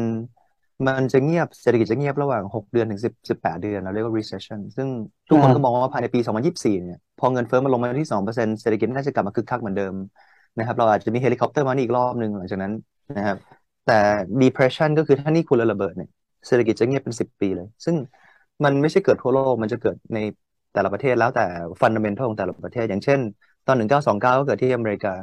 [0.88, 4.88] มันจะเงียบเศรษฐกิจจะเงียบระหว่าง 6 เดือนถึง 10 18 เดือน เราเรียกว่า recession ซึ่ง
[5.30, 6.20] ทุกคนค่ะก็มองว่าภายในปี
[6.52, 9.94] 2024 เนี่ย พอเงินเฟ้อมันลงมาที่ 2%เศรษฐกิจน่าจะกลับมาคึกคักเหมือนเดิม
[10.60, 12.74] นะครับ เราอาจจะมี helicopter มาอีกรอบหนึ่งหลังจากนั้น
[13.18, 13.38] นะครับ
[13.88, 14.00] แต่
[14.42, 16.10] depression ก็คือถ้าหนี้คุณระเบิดเนี่ย
[16.48, 17.96] เศรษฐกิจจะเงียบเป็น10ปีเลย ซึ่ง
[18.64, 20.20] มันไม่ใช่เกิดทั่วโลก มันจะเกิดใน
[20.74, 21.46] แต่ละประเทศแล้วแต่
[21.82, 23.20] fundamental ของแต่ละประเทศ อย่างเช่น
[23.68, 25.14] ตอน1929ก็เกิดที่อเมริกา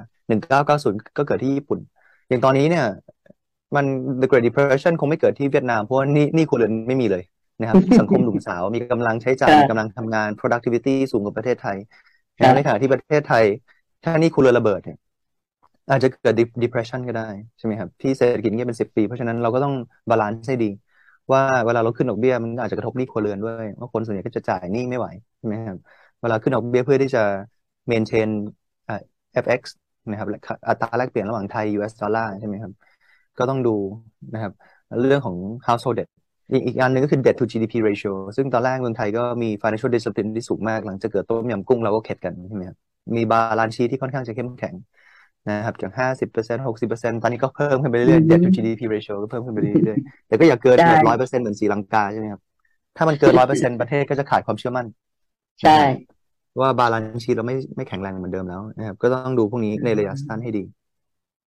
[0.73, 1.79] 1990ก็เกิดที่ญี่ปุ่น
[2.29, 2.87] อย่างตอนนี้เนี่ย
[3.77, 3.85] มัน
[4.21, 7.23] the Great Depression คงไม่เกิดที่เวียดนาม เพราะว่านี่นี่ครัวเรือนไม่มีเลย
[7.61, 11.77] นะครับสังคมหนุ่มสาวมีกำลังใช้จ่ายค่ะมีกำลังทำงาน productivity สูงกว่าประเทศไทย
[12.39, 13.45] ค่ะในขณะที่ประเทศไทย
[14.05, 14.99] ถ้านี่ครัวเรือนระเบิดเนี่ย
[15.89, 17.23] อาจจะเกิด depression ก็ได้
[17.59, 19.75] ใช่ไหมครับที่เศรษฐกิจเงียบเป็นสิบปี เพราะฉะนั้นเราก็ต้อง
[20.11, 20.67] balance ให้ดี
[21.33, 25.79] ว่าเวลาเราขึ้นดอกเบี้ยมันอาจจะกระทบหนี้ครัวเรือนด้วยว่าคนส่วนใหญ่ก็จะจ่ายหนี้ไม่ไหวใช่ไหมครับ
[26.21, 27.21] เวลาขึ้นดอกเบี้ยเพื่อที่จะ
[27.91, 28.29] maintain
[28.89, 28.95] อ่า
[29.33, 29.63] FX
[30.11, 30.29] นะครับ
[30.69, 32.73] อัตราแลกเปลี่ยนระหว่างไทย US ดอลลาร์ใช่ไหมครับ
[33.39, 33.71] ก็ต้องดู
[34.33, 34.53] นะครับ
[35.01, 36.09] เรื่องของ household debt
[36.53, 42.79] อีกอีกอันหนึ่งก็คือ debt to GDP ratio ซึ่งตอนแรกเมืองไทยก็มี financial discipline ที่สูงมาก หลังจากเกิดต้มยำกุ้งเราก็เข็ดกันใช่ไหมครับ
[43.17, 44.75] มี balance sheet ที่ค่อนข้างจะเข้มแข็ง
[45.49, 52.41] นะครับจากห้าสิบเปอร์เซ็นต์หกสิบเปอร์เซ็นต์ตอนนี้ก็เพิ่มขึ้นไปเรื่อยอืๆ debt to ม GDP ratio ก็เพิ่มขึ้นไปเรื่อยๆ แต่ก็อย่าเกินใช่แบบร้อยเปอร์เซ็นต์เหมือนศรีลังกาใช่ไหมครับ
[52.97, 54.87] ถ้ามันเกินร้อยเปอร์เซ็นต์ประเทศก็จะขาดความเชื่อมั่น
[55.61, 60.65] ใช่นะครับว่า balance sheet เราไม่ไม่แข็งแรงเหมือนเดิมแล้วนะครับ ก็ต้องดูพวกนี้ในระยะสั้นให้ดี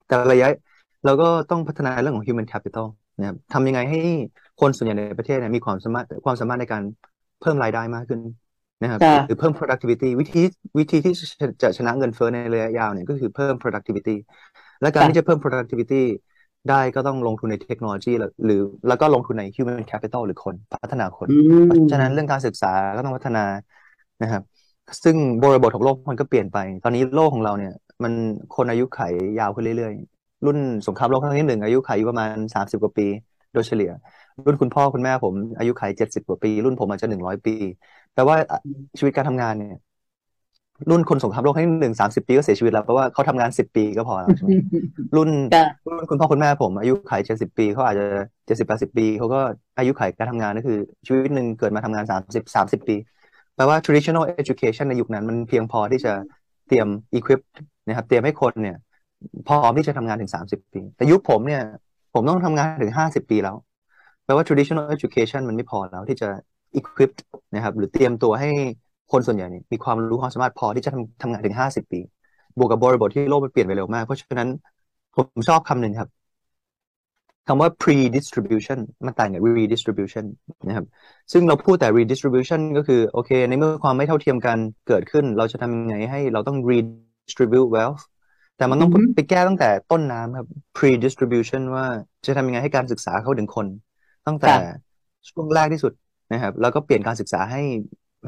[0.06, 0.48] แต่ระยะยาว
[1.04, 2.86] เราก็ต้องพัฒนาเรื่องของ human capital
[3.18, 4.00] นะครับทำยังไงให้
[4.60, 6.82] คนส่วนใหญ่ในประเทศเนี่ยมีความสามารถความสามารถในการ
[7.40, 8.20] เพิ่มรายได้มากขึ้น
[8.82, 10.38] นะครับค่ะหรือเพิ่ม productivity วิธี
[10.78, 14.10] วิธีที่จะจะชนะเงินเฟ้อในระยะยาวเนี่ยก็คือเพิ่ม productivity
[14.80, 15.94] และการค่ะที่จะเพิ่ม productivity
[16.68, 18.12] ได้ก็ต้องลงทุนในเทคโนโลยี
[18.44, 21.32] หรือแล้วก็ลงทุนใน human capital หรือคนพัฒนาคนอื
[21.64, 23.44] เพมราะฉะนั้นเรื่องการศึกษาก็ต้องพัฒนา
[24.22, 24.42] นะครับ
[25.04, 28.12] ซึ่งบริบทของโลกมันก็เปลี่ยนไป ตอนนี้โลกของเราเนี่ย มัน
[28.56, 29.00] คนอายุไข
[29.38, 33.06] ยาวขึ้นเรื่อยๆ รุ่นสงครามโลกครั้งที่หนึ่งอายุไขอยู่ประมาณสามสิบกว่าปี
[33.52, 33.90] โดยเฉลี่ย
[34.46, 37.50] รุ่นคุณพ่อคุณแม่ผมอายุไขเจ็ดสิบกว่าปี รุ่นผมอาจจะหนึ่งร้อยปี
[38.18, 38.38] แปลว่า
[38.98, 39.78] ชีวิตการทำงานเนี่ย
[40.90, 44.50] รุ่นคนสงครามโลกครั้งที่หนึ่งสามสิบปีก็เสียชีวิตแล้วแปลว่าเขาทำงานสิบปีก็พอแล้วใช่ไหม
[45.16, 48.06] รุ่นค่ะรุ่นคุณพ่อคุณแม่ผม อายุไขเจ็ดสิบปีเขาอาจจะ
[48.46, 49.40] เจ็ดสิบแปดสิบปีเขาก็
[49.78, 52.96] อายุไขการทำงานก็คือ ชีวิตหนึ่งเกิดมาทำงานสามสิบสามสิบปี
[53.56, 56.12] แปลว่า traditional education ในยุคนั้นมันเพียงพอที่จะ
[56.68, 57.40] เตรียม equip
[57.86, 58.76] นะครับ เตรียมให้คนเนี่ย
[59.46, 61.62] พร้อมที่จะทำงานถึงสามสิบปี แต่ยุคผมเนี่ย
[62.14, 63.56] ผมต้องทำงานถึงห้าสิบปีแล้ว
[64.24, 66.28] แปลว่า traditional education มันไม่พอแล้วที่จะ
[66.78, 67.12] equip
[67.54, 68.48] นะครับ หรือเตรียมตัวให้
[69.12, 72.00] คนส่วนใหญ่เนี่ยมีความรู้ความสามารถพอที่จะทำทำงานถึงห้าสิบปี
[72.58, 74.48] บวกกับบริบทที่โลกมันเปลี่ยนไปเร็วมาก เพราะฉะนั้น
[75.14, 76.08] ผมชอบคำหนึ่งครับ
[77.46, 80.24] คำว่า pre-distribution มันต่างกับ redistribution
[80.66, 80.86] นะครับ
[81.32, 84.58] ซึ่งเราพูดแต่ redistribution ก็คือ โอเค ในเมื่อความไม่เท่าเทียมกัน
[84.88, 88.02] เกิดขึ้น เราจะทำยังไงให้เราต้อง redistribute wealth
[88.56, 90.46] แต่มันต้องอือฮึไปแก้ตั้งแต่ต้นน้ำครับ
[90.76, 91.86] pre-distribution ว่า
[92.26, 93.66] จะทำยังไงให้การศึกษาเข้าถึงคน
[94.26, 94.78] ตั้งแต่ค่ะ
[95.28, 95.92] ช่วงแรกที่สุด
[96.32, 97.62] นะครับ แล้วก็เปลี่ยนการศึกษาให้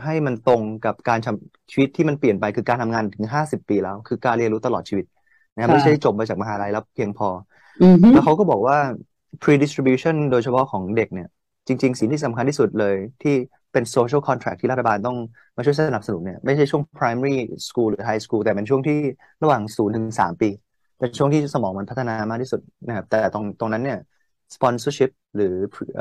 [0.04, 5.06] ให้มันตรงกับการทำชีวิตที่มันเปลี่ยนไปคือการทำงานถึงห้าสิบปีแล้ว คือการเรียนรู้ตลอดชีวิต
[5.54, 7.28] นะครับค่ะไม่ใช่จบมาจากมหาลัยแล้วเพียงพอ
[7.82, 8.78] อือฮึแล้วเขาก็บอกว่า
[9.42, 11.28] pre-distribution โดยเฉพาะของเด็กเนี่ย
[11.66, 13.34] จริง ๆ สิ่งที่สำคัญที่สุดเลยที่
[13.72, 15.16] เป็น social contract ที่รัฐบาลต้อง
[15.56, 18.98] มาช่วยสนับสนุนเนี่ยไม่ใช่ช่วง primary school หรือ high school แต่เป็นช่วงที่
[19.42, 20.50] ระหว่างศูนย์ถึงสามปี
[20.98, 23.98] เป็นช่วงที่สมองมันพัฒนามากที่สุดนะครับแต่ตรงตรงนั้นเนี่ย
[24.54, 25.54] sponsorship หรือ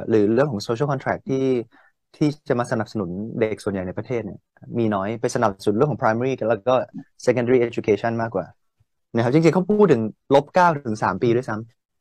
[0.09, 1.43] หรือเรื่องของ social contract ที่
[2.17, 4.39] ที่จะมาสนับสนุนเด็กส่วนใหญ่ในประเทศเนี่ย
[4.77, 6.73] มีน้อยไปสนับสนุนเรื่องของ primary แล้วก็
[7.25, 8.45] secondary education มากกว่า
[9.15, 10.01] นะครับจริงๆเขาพูดถึง
[10.35, 11.55] ลบเก้าถึงสามปีด้วยซ้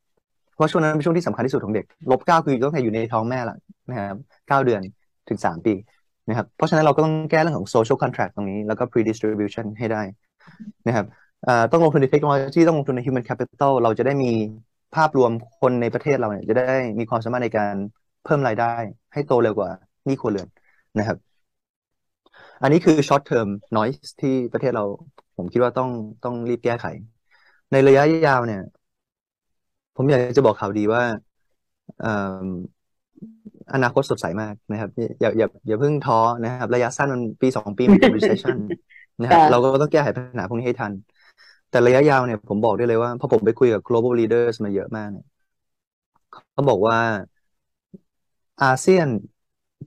[0.05, 3.57] ำเพราะช่วงนั้นเป็นช่วงที่สำคัญที่สุดของเด็กลบเก้าคือตั้งแต่อยู่ในท้องแม่ละ
[3.89, 4.17] นะครับ
[4.47, 4.81] เก้าเดือน
[5.29, 5.73] ถึงสามปี
[6.29, 10.01] นะครับเพราะฉะนั้นเราก็ต้องแก้เรื่องของ social contract ตรงนี้ แล้วก็ pre-distribution ให้ได้
[10.87, 11.05] นะครับ
[11.71, 14.31] ต้องลงทุนในเทคโนโลยีต้องลงทุนใน human capital เราจะได้มี
[14.95, 17.75] ภาพรวมคนในประเทศเราเนี่ยจะได้มีความสามารถในการ
[18.25, 18.73] เพิ่มรายได้
[19.13, 19.71] ให้โตเร็วกว่า
[20.09, 20.47] นี้ครัวเรือน
[20.97, 21.17] นะครับ
[22.61, 24.83] อันนี้คือ short term noise ที่ประเทศเรา
[25.37, 25.89] ผมคิดว่าต้อง
[26.23, 26.85] ต้องรีบแก้ไข
[27.71, 28.61] ในระยะยาวเนี่ย
[29.95, 31.03] ผมอยากจะบอกข่าวดีว่า
[32.01, 32.45] เอ่อ
[33.73, 34.89] อนาคตสดใสมากนะครับ
[35.21, 38.57] อย่าอย่าอย่าเพิ่งท้อนะครับ ระยะสั้นมันปีสองปีมันเป็น recession
[39.21, 40.93] นะครับค่ะเราก็ต้องแก้ไขปัญหาพวกนี้ให้ทัน
[41.69, 45.25] แต่ระยะยาวเนี่ยผมบอกได้เลยว่าพอผมไปคุยกับ global leaders มาเยอะมากเนี่ย
[46.53, 46.97] เขาบอกว่า
[48.63, 49.07] อาเซียน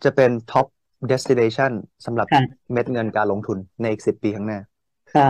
[0.05, 0.67] จะเป็น top
[1.11, 1.73] destination
[2.07, 4.59] สำหรับค่ะเม็ดเงินการลงทุนในอีกสิบปีข้างหน้า
[5.15, 5.29] ค่ะ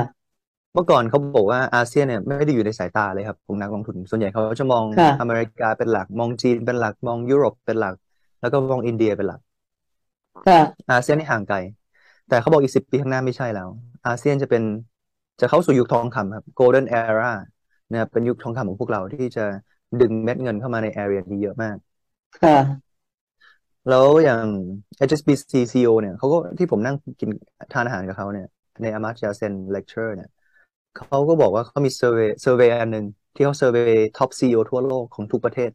[0.75, 7.95] เมื่อก่อนเขาบอกว่าอาเซียนเนี่ยไม่ได้อยู่ในสายตาเลยครับของนักลงทุน ส่วนใหญ่เขาจะมองค่ะอเมริกาเป็นหลัก มองจีนเป็นหลัก มองยุโรปเป็นหลัก
[8.41, 9.41] แล้วก็มองอินเดียเป็นหลัก
[10.47, 11.57] ค่ะ อาเซียนนี่ห่างไกล
[12.29, 13.69] แต่เขาบอกอีกสิบปีข้างหน้าไม่ใช่แล้ว
[14.07, 14.63] อาเซียนจะเป็น
[15.41, 17.33] จะเข้าสู่ยุคทองคำครับ golden era
[17.91, 19.45] นะครับเป็นยุคทองคำของพวกเราที่จะ
[20.01, 21.77] ดึงเม็ดเงินเข้ามาใน area นี้เยอะมาก
[22.43, 22.57] ค่ะ
[23.87, 24.47] แล้วอย่าง
[24.99, 27.31] HSBC CEO เนี่ยเขาก็ที่ผมนั่งกิน
[27.71, 28.47] ทานอาหารกับเขาเนี่ย
[28.81, 30.29] ใน Amartya Sen lecture เนี่ย
[30.95, 35.71] เขาก็บอกว่าเขามี survey survey อันหนึ่งที่เขา survey top CEO ทั่วโลกของทุกประเทศ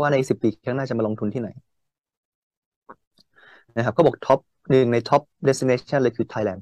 [0.00, 1.48] ว่าในสิบปีข้างหน้าจะมาลงทุนที่ไหน
[3.76, 4.38] นะครับเขาบอกท็อป
[4.70, 6.60] หนึ่งใน top destination เลยคือ Thailand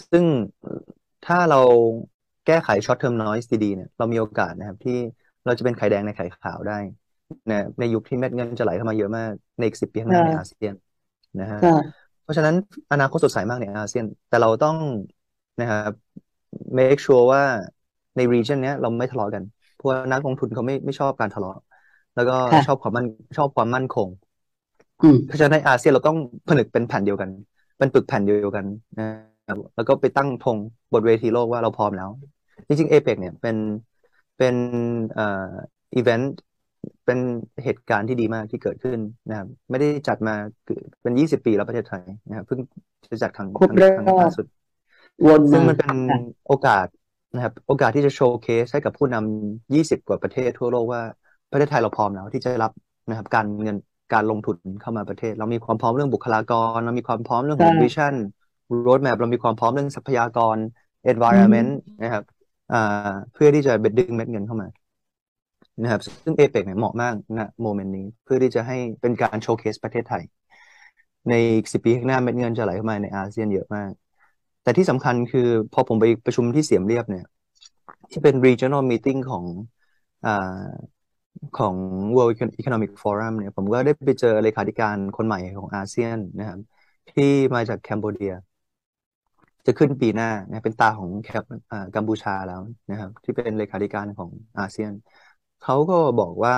[0.00, 0.26] ซึ่ง
[1.22, 1.60] ถ้าเรา
[2.46, 4.92] แก้ไข short term noise ดีๆเนี่ยเรามีโอกาสนะครับที่
[5.44, 6.78] เราจะเป็นไข่แดงในไข่ขาวได้
[7.50, 10.74] นะในยุคที่เม็ดเงินจะไหลเข้ามาเยอะมากในอีกสิบปีข้างหน้าในค่ะอาเซียน
[11.40, 11.74] นะฮะค่ะ
[12.22, 12.54] เพราะฉะนั้น
[12.92, 14.76] อนาคตสดใสมากในอาเซียน แต่เราต้อง
[15.60, 15.92] นะครับ
[16.78, 17.42] make sure ว่า
[18.16, 19.42] ใน region เนี้ยเราไม่ทะเลาะกัน
[19.74, 21.56] เพราะว่านักลงทุนเขาไม่ไม่ชอบการทะเลาะ
[22.14, 23.06] แล้วก็ค่ะชอบความมั่น
[23.36, 24.08] ชอบความมั่นคง
[25.02, 27.30] อืมเพราะฉะนั้นในอาเซียนเราต้องผนึกเป็นแผ่นเดียวกัน
[27.78, 28.66] เป็นปึกแผ่นเดียวกัน
[28.98, 29.06] นะ
[29.48, 30.58] ครับแล้วก็ไปตั้งธง
[30.92, 32.10] บนเวทีโลกว่าเราพร้อมแล้ว
[32.66, 33.56] จริงๆเอเปกเนี่ยเป็น
[34.38, 34.54] เป็น
[35.14, 35.52] เอ่อ
[35.94, 36.32] อีเวนต์
[37.06, 37.18] เป็น
[37.64, 40.34] เหตุการณ์ที่ดีมากที่เกิดขึ้นนะครับ ไม่ได้จัดมา
[41.02, 42.58] เป็นยี่สิบปีแล้วประเทศไทยนะครับเพิ่ง
[43.10, 44.46] จะจัดครั้งครบครั้งรอบครั้งล่าสุด
[45.26, 46.86] วนซึ่งมามันเป็นค่ะโอกาส
[47.34, 51.02] นะครับ โอกาสที่จะ showcase ให้กับผู้นำยี่สิบกว่าประเทศทั่วโลกว่า
[51.52, 52.72] ประเทศไทยเราพร้อมแล้วที่จะรับ
[53.08, 53.76] นะครับ การเงิน
[54.14, 58.14] การลงทุนเข้ามาประเทศ เรามีความพร้อมเรื่องบุคลากร เรามีความพร้อมเรื่องของค่ะ vision
[58.86, 60.56] roadmap เรามีความพร้อมเรื่องทรัพยากร
[61.12, 61.70] environment
[62.02, 62.24] นะครับ
[62.72, 64.68] อ่าเพื่อที่จะเบ็ดดึงเม็ดเงินเข้ามา
[65.82, 70.22] นะครับซึ่งเอเปกเนี่ยเหมาะมากณ moment นี้เพื่อที่จะให้เป็นการ showcase ประเทศไทย
[71.30, 71.34] ใน
[71.72, 73.90] สิบปีข้างหน้าเม็ดเงินจะไหลเข้ามาในอาเซียนเยอะมาก
[74.62, 77.26] แต่ที่สำคัญคือพอผมไปประชุมที่เสียมเรียบเนี่ย
[78.10, 79.44] ที่เป็น regional meeting ของ
[80.26, 80.28] อ
[81.58, 81.74] ของ
[82.16, 86.58] World Economic Forum เนี่ย ผมก็ได้ไปเจอเลขาธิการคนใหม่ของอาเซียนนะครับ
[87.10, 88.32] ที่มาจากแคนเบเดีย
[89.66, 91.44] จะขึ้นปีหน้านะเป็นตาของแคป
[91.96, 92.60] กัมพูชาแล้ว
[92.90, 94.92] นะครับ ที่เป็นเลขาธิการของอาเซียน
[95.64, 96.56] เขาก็บอกว่า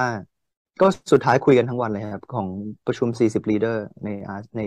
[0.80, 2.48] ก็สุดท้ายคุยกันทั้งวันเลยครับ ของ
[2.86, 4.08] ประชุม 40 leader ใน
[4.56, 4.60] ใน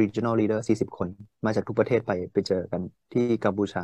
[0.00, 1.08] regional leader 40 คน
[1.44, 3.82] มาจากทุกประเทศไปไปเจอกันที่กัมพูชา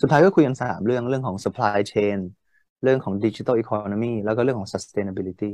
[0.00, 2.18] สุดท้ายก็คุยกันสามเรื่องเรื่องของ supply chain
[2.82, 5.50] เรื่องของ digital economy แล้วก็เรื่องของ sustainability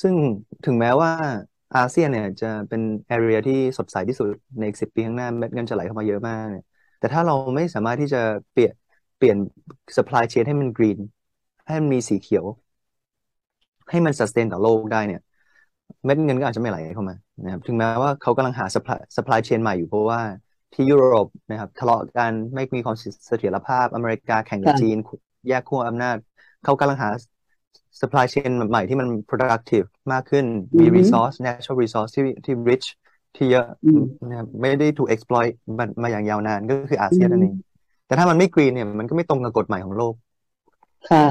[0.00, 0.14] ซึ่ง
[0.64, 1.12] ถึงแม้ว่า
[1.76, 2.82] อาเซียนเนี่ยจะเป็น
[3.16, 6.64] area ที่สดใสที่สุดในอีกสิบปีข้างหน้าเม็ดเงินจะไหลเข้ามาเยอะมากเนี่ย
[6.98, 8.18] แต่ถ้าเราไม่สามารถที่จะ
[8.52, 8.74] เปลี่ยน
[9.16, 9.36] เปลี่ยน
[9.96, 10.98] supply chain ให้มัน green
[11.66, 12.44] ให้มันมีสีเขียว
[13.90, 15.20] ให้มัน sustain ต่อโลกได้เนี่ย
[16.04, 20.20] เม็ดเงินก็อาจจะไม่ไหลเข้ามานะครับถึงแม้ว่าเขากำลังหา supply supply chain ใหม่อยู่เพราะว่า
[20.72, 24.96] ที่ยุโรปนะครับทะเลาะกันไม่มีความเสถียรภาพอเมริกาแข่งกับค่ะจีน
[25.48, 26.16] แยกขั้วอำนาจ
[26.64, 27.10] เขากำลังหา
[28.00, 30.44] supply chain ใหม่ที่มัน productive มากขึ้น
[30.80, 32.86] มีอือฮึ resource natural resource ที่ที่ rich
[33.36, 37.54] ที่เยอะอืมนะครับไม่ได้ถูก exploit มามาอย่างยาวนานก็คืออาเซียนนั่นเอง
[38.06, 40.25] แต่ถ้ามันไม่ green เนี่ยมันก็ไม่ตรงกับกฎหมายของโลกค่ะ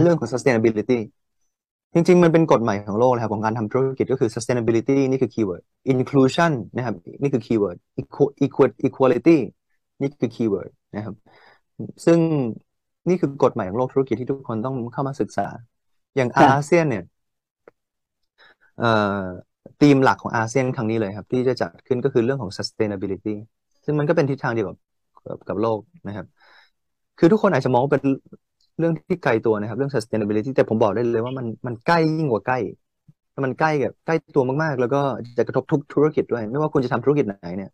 [0.01, 0.99] เรื่องของ sustainability
[1.93, 9.37] จริง ๆ มันเป็นกฎใหม่ของโลกนะครับของการทำธุรกิจก็คือ sustainability นี่คือ keyword inclusion นะครับนี่คือ keyword Equ- equa- equality
[10.01, 11.15] นี่คือ keyword นะครับ
[12.05, 12.19] ซึ่ง
[13.09, 15.47] นี่คือกฎใหม่ของโลกธุรกิจที่ทุกคนต้องเข้ามาศึกษา
[16.15, 17.03] อย่างค่ะอาเซียนเนี่ย
[18.79, 19.23] เอ่อ
[19.81, 23.35] ธีมหลักของอาเซียนครั้งนี้เลยครับ ที่จะจัดขึ้นก็คือเรื่องของ sustainability
[23.85, 24.77] ซึ่งมันก็เป็นทิศทางเดียวกับ
[25.27, 26.25] กับกับโลกนะครับ
[27.19, 28.03] คือทุกคนอาจจะมองว่าเป็น
[28.77, 32.57] เรื่องที่ไกลตัวนะครับ เรื่อง sustainability แต่ผมบอกได้เลยว่ามันมันใกล้ยิ่งกว่าใกล้
[33.45, 34.97] มันใกล้กับใกล้ตัวมากๆ แล้วก็
[35.37, 37.69] จะกระทบทุกธุรกิจด้วย ไม่ว่าคุณจะทำธุรกิจไหนเนี่ย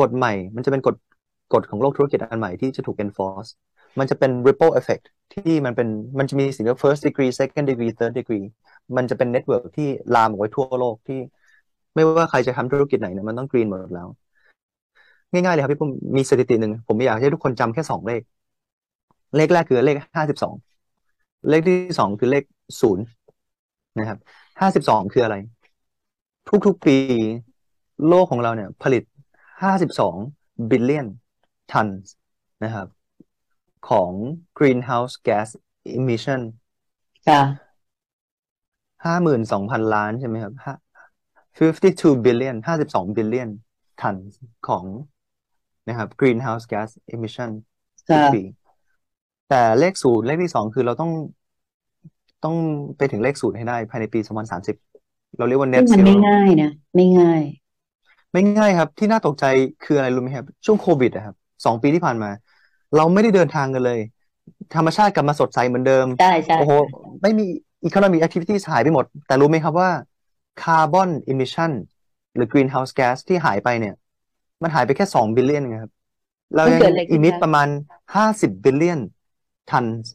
[0.00, 0.96] กฎใหม่มันจะเป็นกฎ
[1.52, 3.50] กฎของโลกธุรกิจอันใหม่ที่จะถูก enforce
[3.98, 8.44] มันจะเป็น ripple effect ที่มันเป็นมันจะมีสิ่งที่ first degree second degree third degree
[8.96, 11.18] มันจะเป็น network ที่ลามออกไปทั่วโลกที่
[11.94, 14.08] ไม่ว่าใครจะทำธุรกิจไหนเนี่ยมันต้อง green หมดแล้ว
[15.32, 18.22] ง่ายๆเลยครับพี่ผมมีสถิติหนึ่งผมอยากให้ทุกคนจำแค่สองเลข
[19.36, 20.54] เลขแรกคือเลขห้าสิบสอง
[21.48, 22.44] เลขที่สองคือเลข
[22.80, 23.04] ศูนย์
[23.98, 24.18] นะครับ
[24.60, 25.36] ห้าสิบสองคืออะไร
[26.66, 26.96] ทุกๆปี
[28.08, 29.02] โลกของเราเนี่ย ผลิต
[29.62, 30.16] ห้าสิบสอง
[30.70, 31.06] billion
[31.72, 32.06] tons
[32.64, 32.88] นะครับ
[33.88, 34.10] ของ
[34.58, 35.48] greenhouse gas
[35.96, 36.40] emission
[37.28, 37.42] ค่ะ
[39.04, 40.74] ห้าหมื่นสองพันล้านใช่ไหมครับห้า
[41.58, 43.50] 52 billion ห้าสิบสอง billion
[44.02, 44.32] tons
[44.68, 44.84] ของ
[45.88, 47.50] นะครับ greenhouse gas emission
[48.08, 48.42] ทุกค่ะปี
[49.48, 51.10] แต่เลขศูนย์เลขที่สองคือเราต้อง
[52.44, 52.56] ต้อง
[52.96, 54.20] ไปถึงเลขศูนย์ให้ได้ภายในปี
[54.78, 57.42] 2030เราเรียกว่าซึ่ net งมันไม่ zero ง่ายนะ ไม่ง่าย
[58.32, 59.44] ไม่ง่ายครับ ที่น่าตกใจ
[59.84, 61.34] คืออะไรรู้ไหมครับ ช่วงโควิดอะครับ
[61.64, 62.30] สองปีที่ผ่านมา
[62.96, 64.00] เราไม่ได้เดินทางกันเลย
[64.76, 66.72] ธรรมชาติกลับมาสดใสเหมือนเดิมใช่ใช่โอ้โห
[67.22, 67.44] ไม่มี
[67.88, 69.90] economic activities หายไปหมด แต่รู้ไหมครับว่า
[70.62, 71.70] carbon emission
[72.34, 73.94] หรือ greenhouse gas ที่หายไปเนี่ย
[74.62, 75.92] มันหายไปแค่สอง billion เองครับ
[76.54, 77.68] เรามันยังเกิดอะไรขึ้น emit คะประมาณ
[78.14, 78.50] ห้าสิบ
[79.70, 80.06] billion tons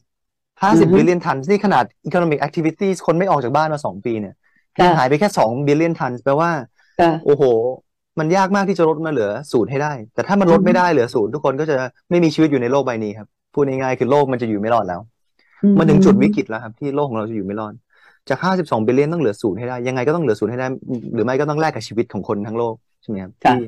[0.62, 4.34] ห้าอืสิอบฮึ billion tons นี่ขนาด economic activities คนไม่ออกจากบ้านมาสองปีเนี่ย
[4.78, 6.50] ค่ะยังหายไปแค่สอง billion tons แปลว่า
[6.98, 7.42] ค่ะโอ้โห
[8.18, 11.76] มันยากมากที่จะลดมาเหลือศูนย์ให้ได้ แต่ถ้ามันลดไม่ได้เหลือศูนย์ทุกคนก็จะ
[12.10, 15.00] ไม่มีชีวิตอยู่ในโลกใบนี้ครับ พูดง่ายๆคือโลกมันจะอยู่ไม่รอดแล้ว
[15.62, 17.72] อืมันถึงจุดวิมกฤตแล้วครับ ที่โลกของเราจะอยู่ไม่รอด
[18.28, 20.66] จาก52บิลเลียนต้องเหลือศูนย์ให้ได้ ยังไงก็ต้องเหลือศูนย์ให้ได้
[21.14, 23.58] หรือไม่ก็ต้องแลกกับชีวิตของคนทั้งโลกใช่ไหมครับค่ะที่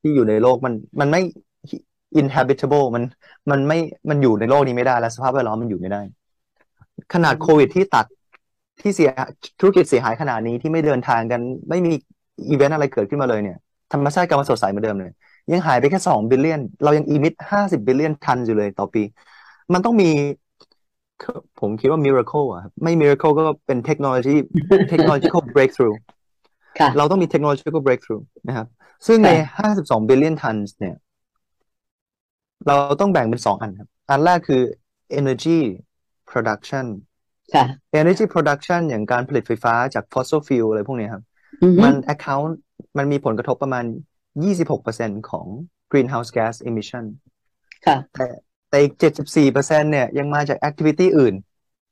[0.00, 1.20] ที่อยู่ในโลกมันมันไม่
[2.22, 3.04] inhabitable มัน
[3.50, 3.78] มันไม่
[4.10, 6.00] มันอยู่ในโลกนี้ไม่ได้ แล้วสภาพแวดล้อมมันอยู่ไม่ได้
[7.14, 8.06] ขนาดโควิดที่ตัด
[8.80, 9.10] ที่เสีย
[9.60, 11.92] ธุรกิจเสียหายขนาดนี้ที่ไม่เดินทางกัน ไม่มี
[12.48, 13.58] อีเวนต์อะไรเกิดขึ้นมาเลยเนี่ย
[13.92, 15.12] ธรรมชาติกลับมาสดใสเหมือนเดิมเลย
[15.52, 19.02] ยังหายไปแค่สอง billion เรายัง emit ห้าสิบ billion tons อยู่เลยต่อปี
[19.72, 20.10] มันต้องมี
[21.60, 24.34] ผมคิดว่า miracle อะครับไม่ miracle ก็เป็นเทคโนโลยี
[24.92, 25.96] technological breakthrough
[26.78, 28.66] ค่ะเราต้องมี technological breakthrough นะครับ
[29.06, 30.96] ซึ่งในค่ะ52 billion tons เนี่ย
[32.66, 34.62] เราต้องแบ่งเป็นสองอันครับ อันแรกคือ
[35.20, 35.58] energy
[36.30, 36.86] production
[37.52, 37.64] ค่ะ
[38.00, 41.24] energy production อย่างการผลิตไฟฟ้าจาก fossil fuel อะไรพวกเนี้ยครับ
[41.62, 42.52] อือฮึมัน account
[42.98, 43.84] มันมีผลกระทบประมาณ
[44.42, 45.46] 26%ของ
[45.92, 47.04] greenhouse gas emission
[47.86, 48.26] ค่ะ แต่
[48.68, 51.34] แต่อีก 74%เนี่ยยังมาจาก activity อื่น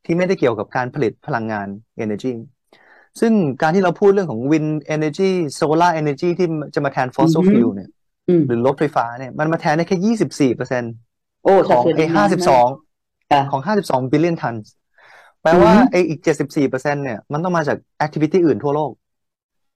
[0.04, 1.68] ที่ไม่ได้เกี่ยวกับการผลิตพลังงาน
[2.04, 2.32] energy
[3.20, 7.95] ซึ่งการที่เราพูดเรื่องของ wind energy solar energy ที่จะมาแทนอือ fossil ฮึ fuel เนี่ยอืม
[8.46, 10.92] หรือรถไฟฟ้าเนี่ยมันมาแทนได้แค่ยี่สิบสี่เปอร์เซ็นต์
[11.42, 12.68] โอ้ขสัดองส่วนไอ้มันห้าน้อยสิบมาสกอง
[13.30, 14.66] ค่ะของห้าสิบสอง billion tons
[15.42, 18.92] แปลอือว่าฮึไอ้อีกเจ็ดสิบสี่เปอร์เซ็นต์เนี่ยมันต้องมาจาก activity อื่นทั่วโลก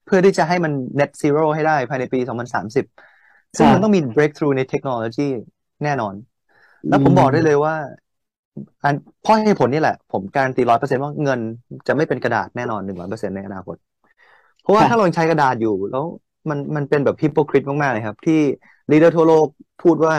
[0.04, 2.84] เพื่อที่จะให้มัน net zero ให้ได้ภายในปีสองพันสามสิบ
[3.56, 5.28] ซึ่งค่ะมันต้องมี breakthrough ในเทคโนโลยี
[5.84, 6.14] แน่นอน
[6.84, 7.74] อืแล้วผมบอกได้มเลยว่า
[8.84, 11.40] อันเพราะเหตุผลนี่แหละ ผมการันตีร้อยเปอร์เซ็นต์ว่าเงิน
[11.86, 13.76] จะไม่เป็นกระดาษแน่นอนหนึ่งร้อยเปอร์เซ็นต์ในอนาคต
[14.62, 16.04] เพราะว่าค่ะถ้าเรายังใช้กระดาษอยู่แล้ว
[16.48, 18.40] มันมันเป็นแบบ hypocrite มากๆเลยครับ ที่
[18.90, 19.46] leader ทั่วโลก
[19.82, 20.14] พูดว่า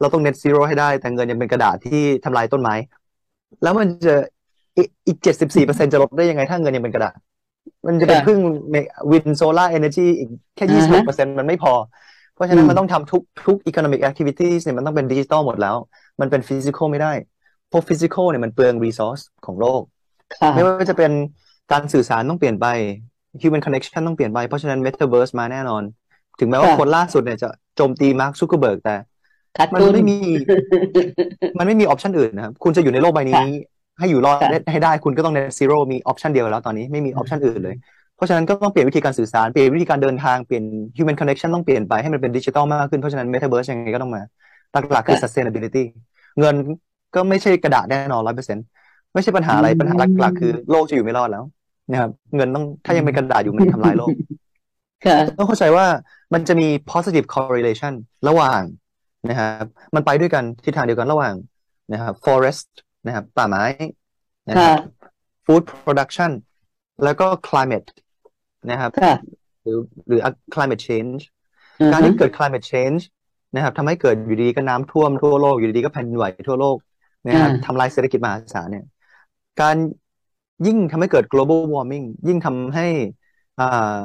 [0.00, 2.74] เราต้อง net zero ให้ได้ แต่เงินยังเป็นกระดาษที่ทำลายต้นไม้
[3.62, 4.14] แล้วมันจะ
[4.76, 7.14] อีกอีกเจ็ดสิบสี่เปอร์เซ็นต์จะลดได้ยังไงถ้าเงินยังเป็นกระดาษ
[7.86, 8.38] มันจะเป็นค่ะพึ่ง
[9.12, 11.72] wind solar energy อีกแค่อ่ายี่สิบหกเปอร์เซ็นต์มันไม่พอ
[12.32, 15.76] เพราะฉะอืนั้นมมันต้องทำทุกทุก economic activities เนี่ยมันต้องเป็นดิจิตอลหมดแล้ว
[16.20, 17.12] มันเป็น physical ไม่ได้
[17.66, 19.82] เพราะ physical เนี่ยมันเปลือง resource ของโลก
[20.32, 21.12] ค่ะไม่ว่าจะเป็น
[21.72, 22.66] การสื่อสารต้องเปลี่ยนไป
[23.42, 25.82] human connection ต้องเปลี่ยนไป เพราะฉะนั้น metaverse มาแน่นอน
[26.40, 28.96] ถึงแม้ว่าค่ะคนล่าสุดเนี่ยจะโจมตี Mark Zuckerberg แต่
[29.58, 30.18] ขาดมันทุนไม่มี
[31.58, 33.52] มันไม่มี option อื่นนะครับ คุณจะอยู่ในโลกใบค่ะนี้
[33.98, 37.76] ให้อยู่รอดค่ะได้ให้ได้คุณก็ต้อง net zero มี option เดียวแล้วตอนนี้ไม่มี option อื่นเลย
[38.16, 40.64] เพราะฉะนั้นก็ต้องเปลี่ยนวิธีการสื่อสาร เปลี่ยนวิธีการเดินทาง เปลี่ยน
[40.96, 44.22] human connection ต้องเปลี่ยนไปให้มันเป็นดิจิตอลมากขึ้น เพราะฉะนั้น metaverse ยังไงก็ต้องมา
[44.92, 45.82] หลักๆคือค่ะ sustainability
[46.38, 46.54] เงิน
[47.14, 48.64] ก็ไม่ใช่กระดาษแน่นอนร้อยเปอร์เซ็นต์
[49.14, 51.44] ไม่ใช่ปัญหาอือะไร ปัญหาหลักๆคือมโลกจะอยู่ไม่รอดแล้ว
[51.90, 54.14] นะครับเงินต้องถ้ายังเป็นกระดาษอยู่มันทำลายโลก
[55.04, 55.86] ค่ะต้องเข้าใจว่า
[56.34, 57.92] มันจะมี positive correlation
[58.28, 58.62] ระหว่าง
[59.28, 61.34] นะครับ มันไปด้วยกันทิศทางเดียวกันระหว่าง
[61.92, 62.68] นะครับ forest
[63.06, 63.64] นะครับป่าไม้
[64.48, 64.80] นะคค่ะรับ
[65.44, 66.30] food production
[67.04, 67.88] แล้วก็ climate
[68.70, 69.14] นะครับค่ะ
[69.62, 70.20] หรือหรือ
[70.54, 71.20] climate change
[71.80, 73.02] อือการฮะที่เกิด climate change
[73.54, 76.76] นะครับทำให้เกิดอยู่ดีๆก็น้ำท่วมทั่วโลกอยู่ดีๆก็แผ่นดินไหวทั่วโลก
[77.24, 78.84] นะอ่าครับทำลายเศรษฐกิจมหาศาลเนี่ย
[79.60, 79.76] การ
[80.66, 82.86] ยิ่งทำให้เกิด global warming ยิ่งทำให้
[83.60, 83.98] อ่า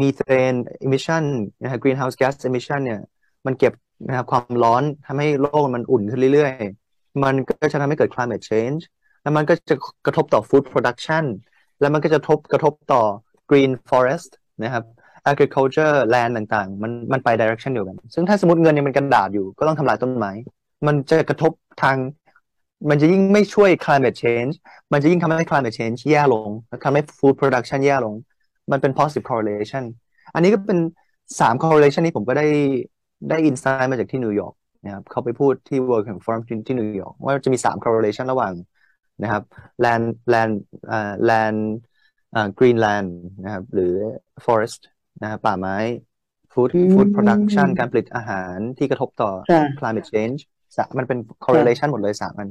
[0.00, 1.24] methane emission
[1.62, 3.00] นะครับ greenhouse gas emission เนี่ย
[3.46, 3.72] มันเก็บ
[4.08, 8.82] นะครับความร้อนทำให้โลกมันอุ่นขึ้นเรื่อยๆ มันก็จะทำให้เกิด climate change
[9.22, 9.74] แล้วมันก็จะ
[10.06, 11.24] กระทบต่อ food production
[11.80, 13.02] แล้วมันก็จะทบกระทบต่อ
[13.50, 14.30] green forest
[14.64, 14.84] นะครับ
[15.30, 20.32] agriculture land ต่างๆ มันมันไป direction เดียวกัน ซึ่งถ้าสมมติเงินยังเป็นกระดาษอยู่ก็ต้องทำลายต้นไม้
[20.86, 21.96] มันจะกระทบทาง
[22.90, 24.54] มันจะยิ่งไม่ช่วย climate change
[24.92, 26.50] มันจะยิ่งทำให้ climate change แย่ลง
[26.84, 28.14] ทำให้ food production แย่ลง
[28.70, 29.84] มันเป็น positive correlation
[30.34, 30.78] อันนี้ก็เป็น
[31.40, 32.46] สาม correlation ที่ผมก็ได้
[33.30, 38.54] ได้ insight มาจากที่นิวยอร์กนะครับเขาไปพูดที่ World Economic Forum ที่ที่นิวยอร์กว่าจะมีสาม correlation ระหว่าง
[39.22, 39.42] นะครับ
[39.84, 40.52] land land
[40.90, 41.60] อ่า land
[42.34, 43.10] อ่า greenland
[43.44, 43.94] นะครับ หรือ
[44.44, 44.80] forest
[45.22, 45.76] นะครับป่าไม้
[46.52, 50.40] food อื food production มการผลิตอาหารที่กระทบต่อค่ะ climate change
[50.76, 52.48] สะมันเป็นค่ะ correlation หมดเลยสามอัน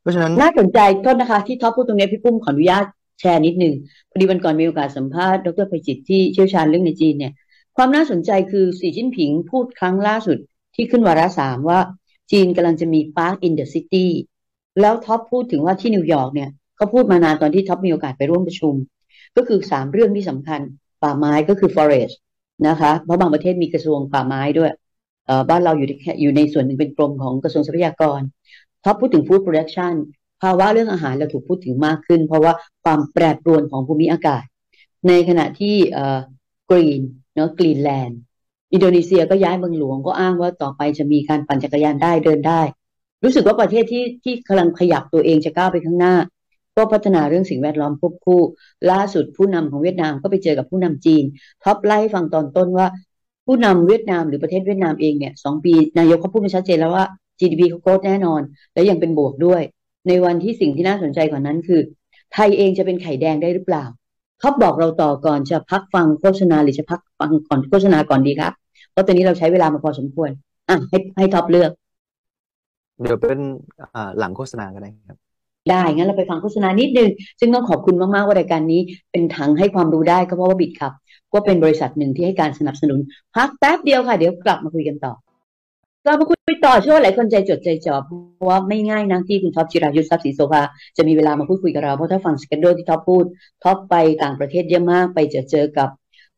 [0.00, 2.84] เพราะฉะนั้นน่าสนใจโทษนะคะ ที่ท็อปพูดตรงนี้พี่ปุ้มขออนุญาต
[3.20, 3.74] แชร์นิดนึง
[4.10, 7.32] พอดีวันก่อนมีโอกาสสัมภาษณ์ดรไพจิตที่เชี่ยวชาญเรื่องในจีนเนี่ย
[7.76, 10.38] ความน่าสนใจคือสีจิ้นผิงพูดครั้งล่าสุด
[10.74, 11.80] ที่ขึ้นวาระสามว่า
[12.32, 14.06] จีนกำลังจะมี Park in the City
[14.80, 18.74] แล้วท็อปพูดถึงว่าที่นิวยอร์กเนี่ยเขาพูดมานานตอนที่ท็อปมีโอกาสไปร่วมประชุม
[19.36, 20.60] ก็คือสามเรื่องที่สำคัญ
[21.02, 22.14] ป่าไม้ก็คือ forest
[22.68, 24.72] นะคะเพราะบางประเทศมีกระทรวงป่าไม้ด้วย
[25.26, 28.20] เอ่อบ้านเราอยู่ในแค่อยู่ในส่วนหนึ่งเป็นกรมของกระทรวงทรัพยากร
[28.84, 29.94] ท็อปพูดถึง food production
[30.42, 32.52] ภาวะเรื่องอาหารเราถูกพูดถึงมากขึ้น เพราะว่า
[32.84, 34.42] ความแปรปรวนของภูมิอากาศ
[35.08, 36.18] ในขณะที่เอ่อ
[36.70, 37.02] green
[37.34, 38.18] เนาะกรีนแลนด์
[38.72, 42.60] อินโดนีเซียก็ย้ายเมืองหลวงก็อ้างว่าต่อไปจะมีการปั่นจักรยานได้เดินได้
[43.24, 46.14] รู้สึกว่าประเทศที่ที่กำลังขยับตัวเองจะก้าวไปข้างหน้า
[46.76, 48.40] ก็พัฒนาเรื่องสิ่งแวดล้อมควบคู่
[48.90, 51.24] ล่าสุดผู้นำของเวียดนามก็ไปเจอกับผู้นำจีน
[51.62, 52.86] ท็อปไล่ให้ฟังตอนต้นว่า
[53.46, 57.04] ผู้นำเวียดนามหรือประเทศเวียดนามเองเนี่ยสองปีนายกเขาพูดมาชัดเจนแล้วว่า
[57.40, 58.40] GDP เขา growth แน่นอน
[58.74, 59.62] และยังเป็นบวกด้วย
[60.08, 61.80] ในวันที่สิ่งที่น่าสนใจกว่านั้นคือ
[62.32, 63.84] ไทยเองจะเป็นไข่แดงได้หรือเปล่า
[64.42, 68.52] ท็อปบอกเราต่อก่อนจะพักฟังโฆษณาหรือจะพักฟังก่อนโฆษณาก่อนดีครับ
[68.92, 70.30] เพราะตอนนี้เราใช้เวลามาพอสมควร
[70.68, 71.70] อะให้ให้ท็อปเลือก
[73.02, 73.38] เดี๋ยวเป็น
[73.94, 75.18] อ่าหลังโฆษณาก็ได้ครับ
[75.70, 78.80] ได้งั้นเราไปฟังโฆษณานิดนึง ซึ่งต้องขอบคุณมาก ๆ ว่ารายการนี้
[79.12, 80.92] เป็นถังให้ความรู้ได้ก็เพราะว่า Bitkub
[81.32, 82.98] ก็เป็นบริษัทหนึ่งที่ให้การสนับสนุน
[83.36, 85.12] พักแป๊บเดียวค่ะ เดี๋ยวกลับมาคุยกันต่อ
[86.04, 90.62] เรามาคุยต่อช่ว่าหลายคนใจจดใจจ่อเพราะว่าไม่ง่ายนะที่คุณท็อปจิรายุส ทรัพย์ศรีโสภา
[90.96, 93.24] จะมีเวลามาพูดคุยกับเราเพราะถ้าฟัง schedule ที่ท็อปพูด
[93.64, 95.88] ท็อปไปต่างประเทศเยอะมากไปเจอเจอกับ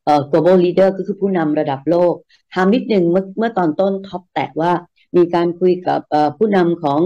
[0.05, 2.14] เอ่อ global leader ก็คือผู้นำระดับโลก
[2.55, 4.72] ถามนิดนึงเมื่อเมื่อตอนต้นท็อปแตะว่า
[5.16, 7.01] มีการคุยกับเอ่อผู้นำของ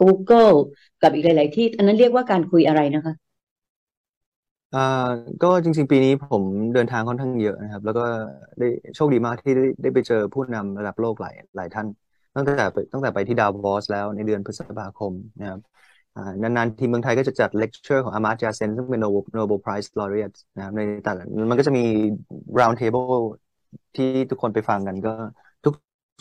[0.00, 0.56] Google
[1.02, 3.14] กับอีกหลาย ๆ ที่อันนั้นเรียกว่าการคุยอะไรนะคะ
[4.72, 4.78] อ่า
[5.40, 8.02] ก็จริงๆ ปีนี้ผมเดินทางค่อนข้างเยอะนะครับ แล้วก็
[8.58, 11.86] ได้โชคดีมากที่ได้ได้ไปเจอผู้นำระดับโลกหลายหลายท่าน
[12.34, 15.60] ตั้งแต่ไปตั้งแต่ไปที่ดาวบอสแล้วในเดือนพฤษภาคมนะครับ
[16.14, 21.82] อ่านานๆ ทีเมืองไทยก็จะจัดเลคเชอร์ของ Amartya Sen ซึ่งเป็น Nobel Nobel Prize laureate นะครับในแต่ละมันก็จะมี
[22.58, 23.06] round table
[23.94, 25.10] ที่ทุกคนไปฟังกันก็
[25.64, 25.74] ทุก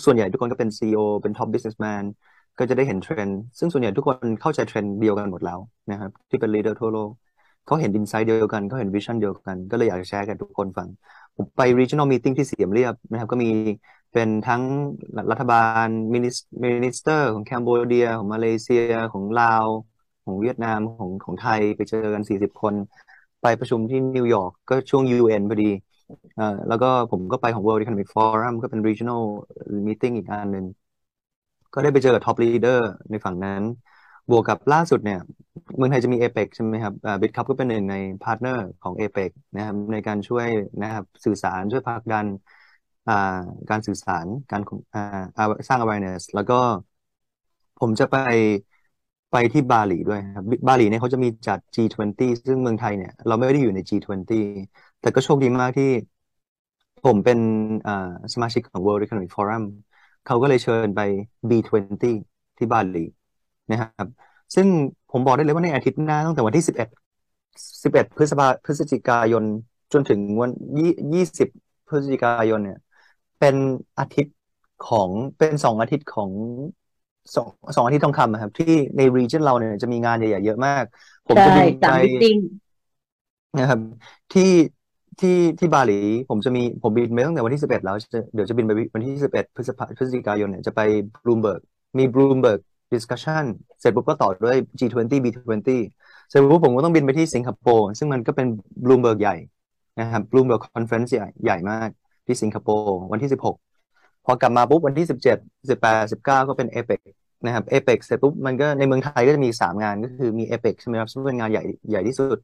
[0.05, 2.03] ส่วนใหญ่ทุกคนก็เป็น CEO เป็น top businessman
[2.57, 5.59] ก็จะได้เห็นเทรนด์ซึ่งส่วนใหญ่ทุกคนเข้าใจเทรนด์เดียวกันหมดแล้ว
[5.89, 7.11] นะครับที่เป็น leader ทั่วโลก
[7.69, 10.87] เขาเห็น insight เดียวกันเขาเห็น vision เดียวกัน ก็เลยอยากจะแชร์กันทุกคนฟัง
[11.35, 13.47] ผมไป regional meeting ที่เหลี่ยมเรียบนะครับ ก็มี
[14.11, 14.61] เป็นทั้ง
[15.31, 18.81] รัฐบาล minis minister ของ Cambodia ของมาเลเซีย
[19.13, 19.67] ของลาว
[20.23, 22.75] ของเวียดนามของของไทยไปเจอกันสี่สิบคน
[23.41, 25.71] ไปประชุมที่นิวยอร์กก็ช่วง UN พอดี
[26.37, 29.21] อ่าแล้วก็ผมก็ไปของ World Economic Forum ก็เป็น regional
[29.87, 30.65] meeting อีกอันหนึ่ง
[31.73, 32.79] ก็ได้ไปเจอกับ top leader
[33.09, 33.63] ในฝั่งนั้น
[34.29, 35.19] บวกกับล่าสุดเนี่ย
[35.75, 40.47] เมืองไทยจะมี APEC ใช่ไหมครับBitkub ก็เป็นหนึ่งใน partner ของ APEC นะครับในการช่วย
[40.81, 42.25] นะครับสื่อสารช่วยผลักดัน
[43.69, 44.61] การสื่อสารการ
[45.69, 46.59] สร้าง awareness แล้วก็
[47.79, 48.15] ผมจะไป
[49.31, 54.33] ไปที่บาหลีด้วยครับบาหลีเนี่ยเขาจะมีจัด G20 ซึ่งเมืองไทยเนี่ยเราไม่ได้อยู่ใน G20
[54.99, 55.85] แต่ก็โชคดีมากที่
[57.03, 57.39] ผมเป็น
[58.33, 59.63] สมาชิกของ World Economic Forum
[60.25, 60.99] เขาก็เลยเชิญไป
[61.49, 62.05] B20
[62.57, 62.99] ที่บาหลี
[63.71, 64.07] นะครับ
[64.55, 64.67] ซึ่ง
[65.11, 66.89] ผมบอกได้เลยว่าในอาทิตย์หน้าตั้งแต่วันที่11
[67.83, 69.43] 11พฤษภาพฤศจิกายน
[69.93, 70.51] จนถึงวัน
[71.19, 72.79] 20พฤศจิกายนเนี่ย
[73.39, 73.55] เป็น
[73.99, 74.37] อาทิตย์
[74.87, 76.31] ของเป็นสองอาทิตย์ของ
[77.35, 80.83] สองสองอาทิตย์ทองคำครับ ที่ในรีเจนเราเนี่ยจะมีงานใหญ่ๆเยอะมาก
[81.27, 81.91] ผมจะบินไป
[83.59, 83.79] นะครับ
[84.33, 84.51] ที่
[85.19, 87.95] ที่ที่บาหลีผมจะมีผมบินไปตั้งแต่วันที่สิบเอ็ดแล้ว
[88.33, 90.81] เดี๋ยวจะบินไปวันที่สิบเอ็ดพฤษภาพฤศจิกายนเนี่ยจะไป
[91.23, 91.61] บลูมเบิร์ก
[91.97, 92.59] มี Bloomberg
[92.91, 93.45] discussion
[93.79, 95.69] เสร็จปุ๊บก็ต่อด้วย G20 B20
[96.29, 98.47] เสร็จปุ๊บผมก็ต้องบินไปที่สิงคโปร์ซึ่งมันก็เป็น
[98.83, 99.35] บลูมเบิร์กใหญ่
[99.99, 101.89] นะครับ Bloomberg conference ใหญ่ใหญ่มาก
[102.27, 103.55] ที่สิงคโปร์วันที่สิบหก
[104.25, 105.37] พอกลับมาปุ๊บวันที่สิบเจ็ด
[105.69, 106.99] สิบแปดสิบเก้าก็เป็นเอเปก
[107.45, 112.37] นะครับเอเปกเสร็จปุ๊บมันก็ในเมืองไทยก็จะมีสามงานก็คือมีเอเปกใช่ไหมครับซึ่งเป็นงานใหญ่ใหญ่ที่สุด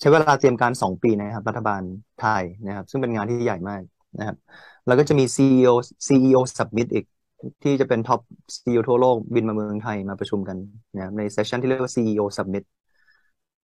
[0.00, 1.82] ใช้เวลาเตรียมการสองปีนะครับ รัฐบาล
[2.20, 3.82] ไทยนะครับ ซึ่งเป็นงานที่ใหญ่มาก
[4.18, 4.36] นะครับ
[4.86, 5.74] แล้วก็จะมี CEO
[6.06, 7.04] CEO Summit อีก
[7.62, 8.20] ที่จะเป็นท็อป
[8.54, 10.56] CEO ทั่วโลกบินมาเมืองไทยมาประชุมกัน
[10.94, 12.64] นะครับใน session ที่เรียกว่า CEO Summit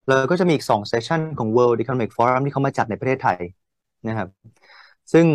[0.07, 3.39] แล้วก็จะมีอีกสอง session ของ World Economic Forum ที่เขามาจัดในประเทศไทย
[4.09, 4.29] นะครับ
[5.12, 5.27] ซึ่ง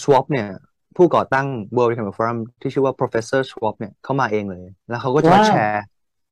[0.00, 0.48] Schwab เนี่ย
[0.96, 5.82] ผู้ก่อตั้ง World Economic Forum ที่ชื่อว่า Professor Schwab เนี่ยเขามาเองเลย แล้วเขาก็จะมา chair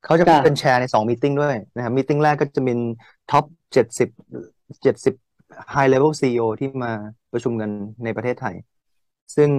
[0.05, 2.79] เขาจะเป็น chair ในสอง meeting ด้วยนะครับ meeting แรกก็จะเป็น
[3.31, 4.09] top เจ็ดสิบ
[4.83, 5.15] เจ็ดสิบ
[5.75, 6.93] High Level CEO ที่มา
[7.33, 7.71] ประชุมกัน
[8.05, 8.55] ในประเทศไทย
[9.37, 9.51] ซึ่ง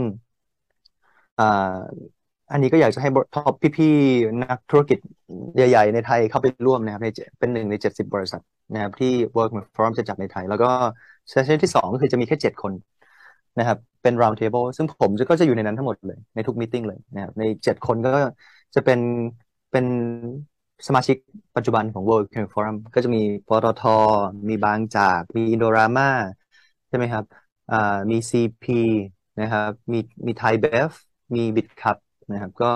[2.51, 4.97] อันนี้ก็อยากจะให้ top พี่ๆนักธุรกิจ
[5.55, 7.07] ใหญ่ ๆ ในไทยเข้าไปร่วมนะครับใน
[7.39, 8.41] เป็นหนึ่งในเจ็ดสิบบริษัท
[8.73, 10.69] นะครับที่ World Forum จะจัดในไทย แล้วก็
[11.29, 12.73] session ที่สองก็คือจะมีแค่เจ็ดคน
[13.57, 18.09] นะครับ เป็น round table ซึ่งผมก็จะอยู่ในนั้นทั้งหมดเลย ในทุก meeting เลยนะครับในเจ็ดคนก็
[18.75, 18.99] จะเป็น
[19.71, 19.85] เป็น
[20.87, 21.17] สมาชิก
[21.55, 23.81] ปัจจุบันของ World Economic Forum ก็จะมีปตท
[24.49, 26.09] มีบางจาก มีอินโดรามา
[26.87, 27.25] ใช่ไหมครับ
[27.71, 27.75] อ่า
[28.11, 28.65] มี CP
[29.39, 30.91] นะครับ มีมีไทยเบฟ
[31.35, 31.97] มี Bitkub
[32.31, 32.71] นะครับ ก็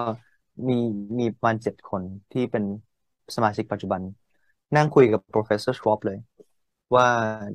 [0.67, 0.77] มี
[1.19, 2.63] มีประมาณเจ็ดคนที่เป็น
[3.35, 4.01] สมาชิกปัจจุบัน
[4.75, 6.17] นั่งคุยกับ professor Schwab เลย
[6.95, 7.07] ว่า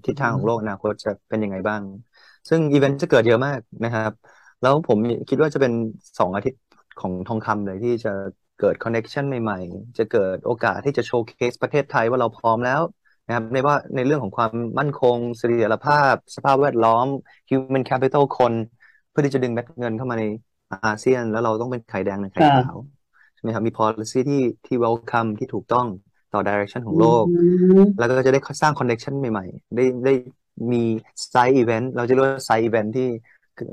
[0.05, 1.81] ทิศทางของโลกอนาคตจะเป็นยังไงบ้าง
[2.49, 4.13] ซึ่งอีเวนต์จะเกิดเยอะมากนะครับ
[4.63, 5.73] แล้วผมคิดว่าจะเป็น
[6.19, 6.63] สองอาทิตย์
[7.01, 8.13] ของทองคำเลยที่จะ
[8.61, 12.81] เกิด connection ใหม่ๆ จะเกิดโอกาสที่จะ showcase ประเทศไทยว่าเราพร้อมแล้ว
[13.27, 17.07] นะครับในว่าในเรื่องของความมั่นคงเสถียรภาพ สภาพแวดล้อม
[17.51, 18.55] human capital คน
[19.11, 20.25] เพื่อที่จะดึงเม็ดเงินเข้ามาใน
[20.85, 22.76] อาเซียน แล้วเราต้องเป็นไข่แดงในไข่ขาว
[23.35, 25.87] ใช่ไหมครับมี policy ที่ที่ welcome ที่ถูกต้อง
[26.35, 27.24] ต่อ direction ของโลก
[27.98, 30.14] แล้วก็จะได้สร้าง connection ใหม่ ๆ ได้ได้
[30.72, 30.83] มี
[31.31, 33.09] side event เราจะเรียกว่า side event ที่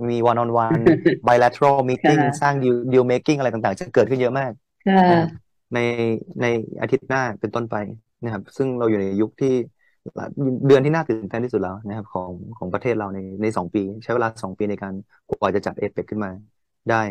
[0.10, 0.82] มี one on one
[1.28, 4.52] bilateral meeting สร้าง deal deal making อะไรต่างๆ จะเกิดขึ้นเยอะมาก
[5.74, 5.80] ใน
[6.42, 6.46] ใน
[6.82, 7.76] อาทิตย์หน้าเป็นต้นไป
[8.24, 9.54] นะครับ ซึ่งเราอยู่ในยุคที่
[10.68, 14.94] เดือนที่น่าตื่นเต้นที่สุดแล้วนะครับ ของของประเทศเราในในสองปี ใช้เวลาสองปีในการ
[15.30, 16.32] กว่าจะจัดเอเปกขึ้นมา
[16.92, 17.04] ได้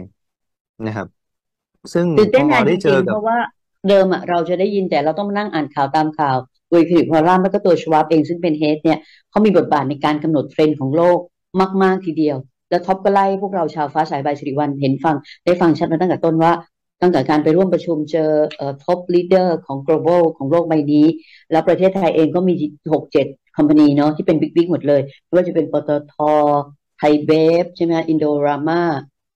[0.86, 1.08] นะครับ
[1.92, 3.38] ซึ่งตื่นเต้นจริงๆเพราะว่า
[3.88, 6.36] เดิมอะเราจะได้ยินแต่เราต้องมานั่งอ่านข่าวตามข่าว
[6.70, 8.98] โดยคือ forum แล้วก็ตัว Schwab เองซึ่งเป็น head เนี่ย
[9.30, 11.18] เขามีบทบาทในการกำหนดเทรนด์ของโลก
[11.82, 12.36] มาก ๆ ทีเดียว
[12.70, 16.52] แล้วท็อปก็ไล่พวกเราชาวฟ้าสายใบสิริวันเห็นฟังได้ฟังชัดมาตั้งแต่ต้นว่า
[17.00, 21.06] ตั้งแต่การไปร่วมประชุมเจอเอ่อ top leader ของ global ของโลกใบนี้
[21.52, 22.54] แล้วประเทศไทยเองก็มี
[22.92, 26.14] หกเจ็ด company เนาะที่เป็น big big หมดเลยไม่ว่าจะเป็นปตท
[26.98, 27.30] ไทยเบ
[27.62, 28.82] ฟใช่ไหมอินโดรามา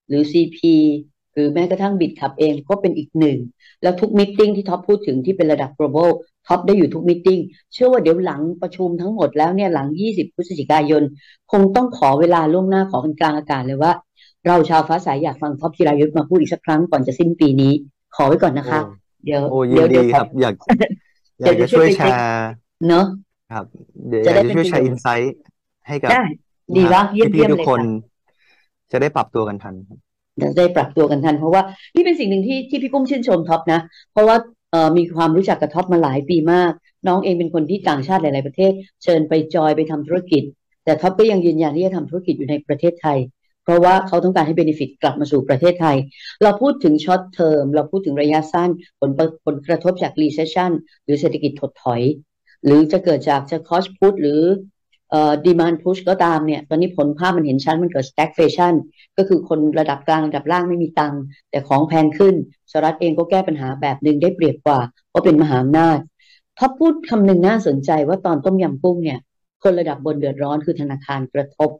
[0.08, 0.58] หรือ CP
[1.34, 3.38] หรือแม้กระทั่ง Bitkub เองก็เป็นอีกหนึ่ง
[3.82, 6.10] แล้วทุกมิ팅ที่ท็อปพูดถึงที่เป็นระดับ global
[6.46, 7.28] ท็อปได้อยู่ทุกมิ팅
[7.72, 11.02] เชื่อว่าเดี๋ยวหลังประชุมทั้งหมดแล้วเนี่ยหลัง 20 พฤศจิกายน
[11.52, 13.92] คงต้องขอเวลาล่วงหน้าขอกันกลางอากาศเลยว่า
[14.46, 17.72] เราชาวฟ้าสายอยากฟังท็อปจิรายุทธมาพูดอีกสักครั้งก่อนจะสิ้นปีนี้
[18.16, 18.80] ขอไว้ก่อนนะคะ
[19.24, 20.54] เดี๋ยวโอ้ยิเดี๋นยวเดี๋ดียวครับอยาก
[21.42, 22.22] อยากเดี๋จะยวช่ช่ววยยไปแชเช็คร์
[22.88, 23.04] เนาะ
[23.50, 23.64] ครับ
[24.08, 25.34] เดี๋ยวอจะยากได้จะเป็นช่วยประแชโยร์ชอินน์ไซต์
[25.88, 26.22] ให้กับได้
[26.76, 27.86] ดีนะครับวะเยี่ยมพี่เยี่ยมๆทุกเลยคนค่ะ
[28.92, 29.98] จะได้ปรับตัวกันทันครับ
[30.36, 31.62] เดี๋ยวได้ปรับตัวกันทัน เพราะว่า
[31.94, 33.80] นี่เป็นสิ่งหนึ่งที่ที่พี่ปุ้มชื่นชมท็อปนะ
[34.12, 34.36] เพราะว่า
[34.70, 36.72] เออมีความรู้จักกับท็อปมาหลายปีมาก
[37.08, 38.72] น้องเองเป็นคนที่ต่างชาติหลาย ๆ ประเทศ
[39.02, 40.42] เชิญไปจอยไปทำธุรกิจ
[40.84, 43.18] แต่ท็อปก็ยังยืนยันที่จะทำธุรกิจอยู่ในประเทศไทย
[43.64, 45.96] เพราะว่าเขาต้องการให้ benefit กลับมาสู่ประเทศไทย
[46.42, 48.70] เราพูดถึง short term เราพูดถึงระยะสั้น
[49.00, 49.10] ผล
[49.44, 50.70] ผลกระทบจาก recession
[51.04, 52.02] หรือเศรษฐกิจถดถอย
[52.64, 54.42] หรือจะเกิดจากจะ cost push หรือ
[55.10, 58.74] เอ่อ demand push ก็ตามเนี่ย ตอนนี้ผลภาพมันเห็นชัดมันเกิด stagflation
[59.16, 62.34] ก็คือคนระดับกลางระดับล่างไม่มีตังค์แต่ของแพงขึ้น
[62.70, 64.78] สหรัฐเองก็แก้ปัญหาแบบหนึ่งได้เปรียบกว่า
[65.10, 65.98] เพราะเป็นมหาอำนาจ
[66.58, 69.18] ท็อพูดคำหนึ่งน่าสนใจว่าตอนต้มยำกุ้งเนี่ย
[69.62, 71.70] คนระดับบนเดือดร้อนคือธนาคารกระทบ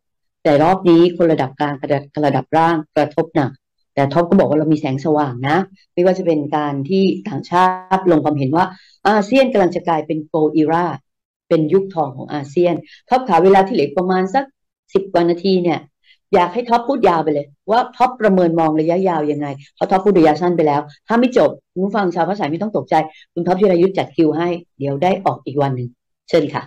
[0.44, 3.50] แต่รอบนี้คนระดับกลางกระดับระดับล่างกระทบหนัก
[3.94, 5.56] แต่ท็อปก็บอกว่าเรามีแสงสว่างนะ
[5.94, 7.64] ไม่ว่าจะเป็นการที่ต่างชา
[7.96, 8.64] ติลงความเห็นว่า
[9.08, 10.86] อาเซียนกำลังจะกลายเป็น golden era
[11.48, 12.74] เป็นยุคทองของอาเซียน
[13.08, 14.44] ท็อปขาเวลาที่เหลือประมาณสัก
[14.94, 15.80] สิบกว่านาทีเนี่ย
[16.34, 22.94] อยากให้ท็อปพูดยาวไปเลย ว่าท็อปประเมินมองระยะยาวยังไงเพราะท็อปพูดระยะสั้นไปแล้ว ถ้าไม่จบคุณฟังชาวฟ้าสายไม่ต้องตกใจ
[23.32, 25.88] คุณท็อปจิรายุทธจัดคิวให้ เดี๋ยวได้ออกอีกวันหนึ่ง
[26.28, 26.62] เชิญค่ะ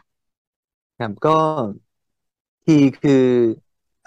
[0.99, 1.37] ครับก็
[2.65, 3.25] ทีคือ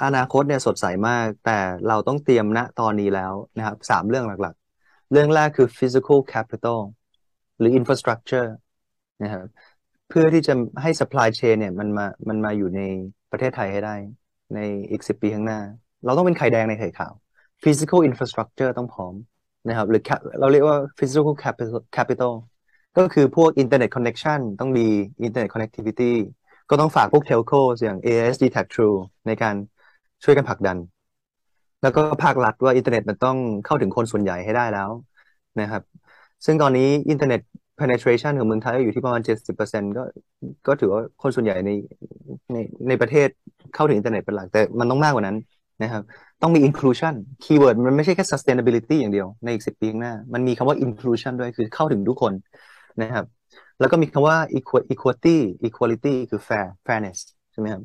[0.05, 1.59] อนาคตเนี่ยสดใสมาก แต่
[1.89, 6.81] เราต้องเตรียมณตอนนี้แล้วนะครับสามเรื่องหลักๆ เรื่องแรกคือ physical capital
[7.59, 8.49] หรือ infrastructure
[9.22, 9.47] นะครับ
[10.09, 12.80] เพื่อที่จะให้ supply chain เนี่ยมันมามันมาอยู่ใน
[13.30, 13.94] ประเทศไทยให้ได้
[14.55, 14.59] ใน
[14.90, 15.61] อีกสิบปีข้างหน้า
[16.05, 17.12] เราต้องเป็นไข่แดงในไข่ขาว
[17.62, 19.14] physical infrastructure ต้องพร้อม
[19.68, 20.02] นะครับ หรือ
[20.40, 22.32] เราเรียกว่า physical capital capital
[22.96, 24.88] ก็คือพวก internet connection ต้องดี
[25.26, 26.12] internet connectivity
[26.70, 28.96] ก็ต้องฝากพวก telco อย่าง AIS d t a c True
[29.26, 29.55] ในการ
[30.24, 30.78] ช่วยกันผลักดัน
[31.82, 34.90] แล้วก็ภาครัฐว่าอินเทอร์เน็ตมันต้องเข้าถึงคนส่วนใหญ่ให้ได้แล้ว
[35.61, 35.82] นะครับ
[36.44, 37.40] ซึ่งตอนนี้อินเทอร์เน็ต
[37.81, 40.03] penetration ของเมืองไทยก็อยู่ที่ประมาณ70%ก็
[40.66, 41.70] ก็ถือว่าคนส่วนใหญ่ใน
[42.53, 42.57] ใน
[42.89, 43.29] ในประเทศ
[43.75, 45.37] เข้าถึงอินเทอร์เน็ตเป็นหลักแต่มันต้องมากกว่านั้น
[45.83, 46.03] นะครับ
[46.43, 47.14] ต้องมี inclusion
[47.45, 52.33] keyword มันไม่ใช่แค่ sustainability อย่างเดียวในอีกสิบปีข้างหน้า มันมีคำว่า inclusion ด้วยคือเข้าถึงทุกคน
[53.03, 53.25] นะครับ
[53.79, 54.39] แล้วก็มีคำว่า
[54.93, 57.18] equality equality คือ fair fairness
[57.53, 57.83] ใช่ไหมครับ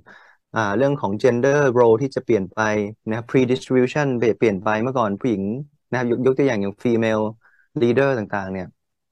[0.56, 2.60] อ่าเรื่องของ gender role ที่จะเปลี่ยนไป
[3.08, 5.44] นะครับ pre-distribution เปลี่ยนเปลี่ยนไปเมื่อก่อนผู้หญิง
[5.90, 7.24] นะครับยกยกตัวอย่างอย่าง female
[7.82, 8.68] leader ต่างๆ เนี่ย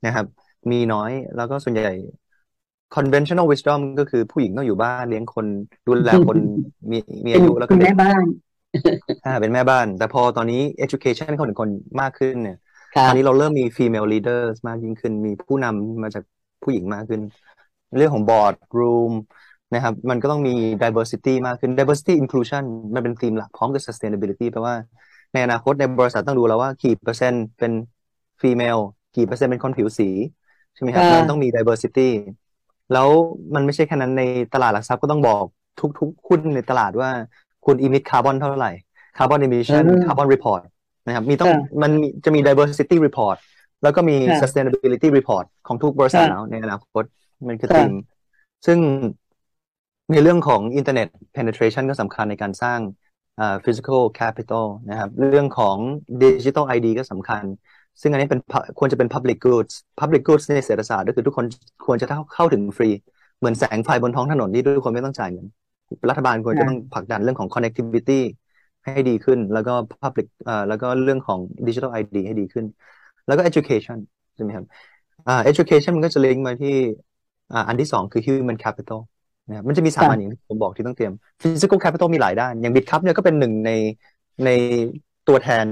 [0.06, 0.26] นะครับ
[0.72, 1.94] มีน้อย แล้วก็ส่วนใหญ่
[2.96, 5.46] conventional wisdom ก็คือผู้หญิงต้องอยู่บ้านเลี้ยงคน
[5.88, 6.38] ดูแลคน
[6.92, 8.26] มีมีเป็นอายุแล้วคุก็ณเด็แม่กบ้าน
[9.24, 11.70] อ่าเป็นแม่บ้าน แต่พอตอนนี้ education เข้าถึงคน
[12.02, 12.56] มากขึ้นเนี่ย
[12.96, 16.24] ค่ะตอนนี้เราเริ่มมี female leaders มากยิ่งขึ้น มีผู้นำมาจาก
[16.64, 17.22] ผู้หญิงมากขึ้น
[17.98, 19.14] เรื่องของ board room
[19.74, 20.52] นะครับ มันก็ต้องมี
[20.84, 22.64] diversity มากขึ้น diversity inclusion
[22.96, 24.76] มันเป็นธีมหลักพร้อมกับ sustainability แปลว่า
[25.34, 27.72] ในอนาคตในบริษัทต้องดูแล้วว่ากี่เปอร์เซ็นต์เป็น
[28.42, 28.82] female
[29.16, 30.10] กี่เปอร์เซ็นต์เป็นคนผิวสี
[30.78, 32.10] ใช่ไหมครับค่ะมันต้องมี diversity
[32.94, 33.08] แล้ว
[33.56, 34.24] มันไม่ใช่แค่นั้นใน
[34.54, 35.44] ตลาดหลักทรัพย์ก็ต้องบอก
[36.00, 37.10] ทุกๆหุ้นในตลาดว่า
[37.66, 38.72] คุณ emit carbon เท่าไหร่
[39.18, 40.62] carbon เอ emission อ carbon report
[41.08, 43.38] นะครับมีต้องค่ะมันมีจะมี diversity report
[43.84, 47.04] แล้วก็มีค่ะ sustainability report ของทุกบริษัทค่ะแล้วในอนาคต
[47.48, 47.94] มันคือค่ะธีม
[48.66, 48.80] ซึ่ง
[50.12, 52.80] ในเรื่องของ internet penetration ก็สำคัญในการสร้าง
[53.40, 55.78] อ่า physical capital นะครับ เรื่องของ
[56.24, 57.44] digital ID ก็สำคัญ
[58.02, 61.46] ซึ่งอันนี้เป็น pu- ควรจะเป็น public goods public goods ในเศรษฐศาสตร์ก็คือทุกคน
[61.86, 62.90] ควรจะเข้าเข้าถึงฟรี
[63.40, 65.48] เหมือนแสงไฟบนท้องถนนที่ทุกคนไม่ต้องจ่ายเงิน
[66.10, 68.20] รัฐบาลควรจะค่ะต้องผลักดันเรื่องของ connectivity
[68.84, 72.66] ให้ดีขึ้น แล้วก็ public อ่าแล้วก็เรื่องของ digital ID ให้ดีขึ้น
[73.28, 73.98] แล้วก็ education
[74.36, 74.66] ใช่ไหมครับ
[75.28, 76.76] อ่า education มันก็จะลิงก์มาที่
[77.54, 79.00] อ่าอันที่สองคือ human capital
[79.48, 83.72] นะครับมันจะมีสามค่ะอันอย่างที่ผมบอกที่ต้องเตรียม physical capital มีหลายด้าน อย่าง BitCup เนี่ยก็เป็นหนึ่งใน
[84.46, 84.50] ใน
[85.28, 85.66] ตัวแทน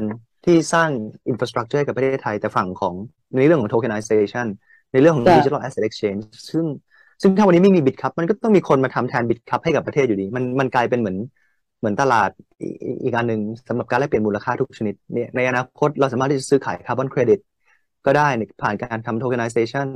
[0.45, 0.89] ที่สร้าง
[1.31, 2.93] infrastructure ให้กับประเทศไทย แต่ฝั่งของ
[3.35, 4.47] ในเรื่องของ tokenization
[4.91, 6.65] ในเรื่องของค่ะ digital asset exchange ซึ่ง
[7.21, 11.17] ซึ่งถ้าวันนี้ไม่มี BitCup มันก็ต้องมีคนมาทำแทน BitCup ให้กับประเทศอยู่ดี มันมันกลายเป็นเหมือน
[11.79, 12.29] เหมือนตลาด
[12.61, 12.73] อีก
[13.03, 17.39] อีกอันหนึ่งสำหรับการแลกเปลี่ยนมูลค่าทุกชนิดเนี่ยในอนาคตเราสามารถที่จะซื้อขาย carbon credit
[18.05, 18.27] ก็ได้
[18.61, 19.87] ผ่านการทำ tokenization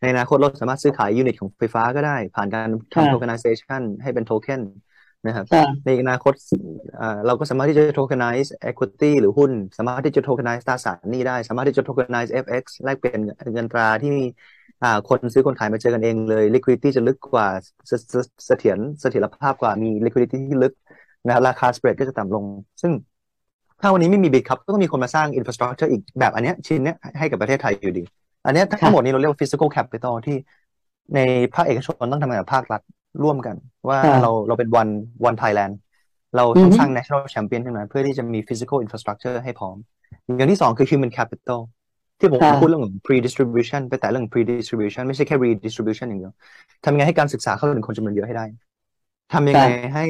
[0.00, 4.62] ในอนาคตเราสามารถซื้อขายยูนิตของไฟฟ้าก็ได้ ผ่านการค่ะทำ tokenization ให้เป็นโทเค็น
[5.26, 6.34] นะครับค่ะในอนาคต
[7.00, 13.20] อ่าเราก็สามารถที่จะ tokenize equity หรือหุ้น สามารถที่จะ tokenize ตราสารหนี้ได้ สามารถที่จะ tokenize FX แลกเปลี่ยน
[13.54, 14.24] เงินตราที่มี
[14.82, 17.46] อ่าคนซื้อคนขายมาเจอกันเองเลย liquidity จะลึกกว่า
[17.86, 18.14] เสเส
[18.46, 20.72] เสถียรเสถียรภาพกว่ามี liquidity ที่ลึก
[21.24, 22.44] นะครับราคา spread ก็จะต่ำลง
[22.82, 22.92] ซึ่ง
[23.80, 28.02] ถ้าวันนี้ไม่มีบิตครับก็ต้องมีคนมาสร้าง infrastructure อีกแบบอันเนี้ยชิ้นเนี้ยให้กับประเทศไทยอยู่ดี
[28.44, 30.36] อันเนี้ยทั้ค่ะงหมดนี้เราเรียกว่า physical capital ที่
[31.14, 31.18] ใน
[31.54, 32.80] ภาคเอกชนต้องทำงานกับภาครัฐ
[33.22, 33.56] ร่วมกัน
[33.88, 34.92] ว่าค่ะเราเราเป็น one
[35.28, 35.72] one Thailand
[36.36, 39.76] เราอืต้อองฮึสร้าง national champion ขึ้นมาเพื่อที่จะมี physical infrastructure ให้พร้อม
[40.36, 41.60] อย่างที่สองคือ human capital
[42.20, 46.32] ที่ผมค่ะพูดเรื่องของ pre-distribution ไปแต่เรื่อง pre-distribution ไม่ใช่แค่ redistribution อย่างเดียว
[46.84, 48.44] ทำยังไงให้การศึกษาเข้าถึงคนจำนวนเยอะให้ได้
[49.32, 50.04] ทำยังไงให้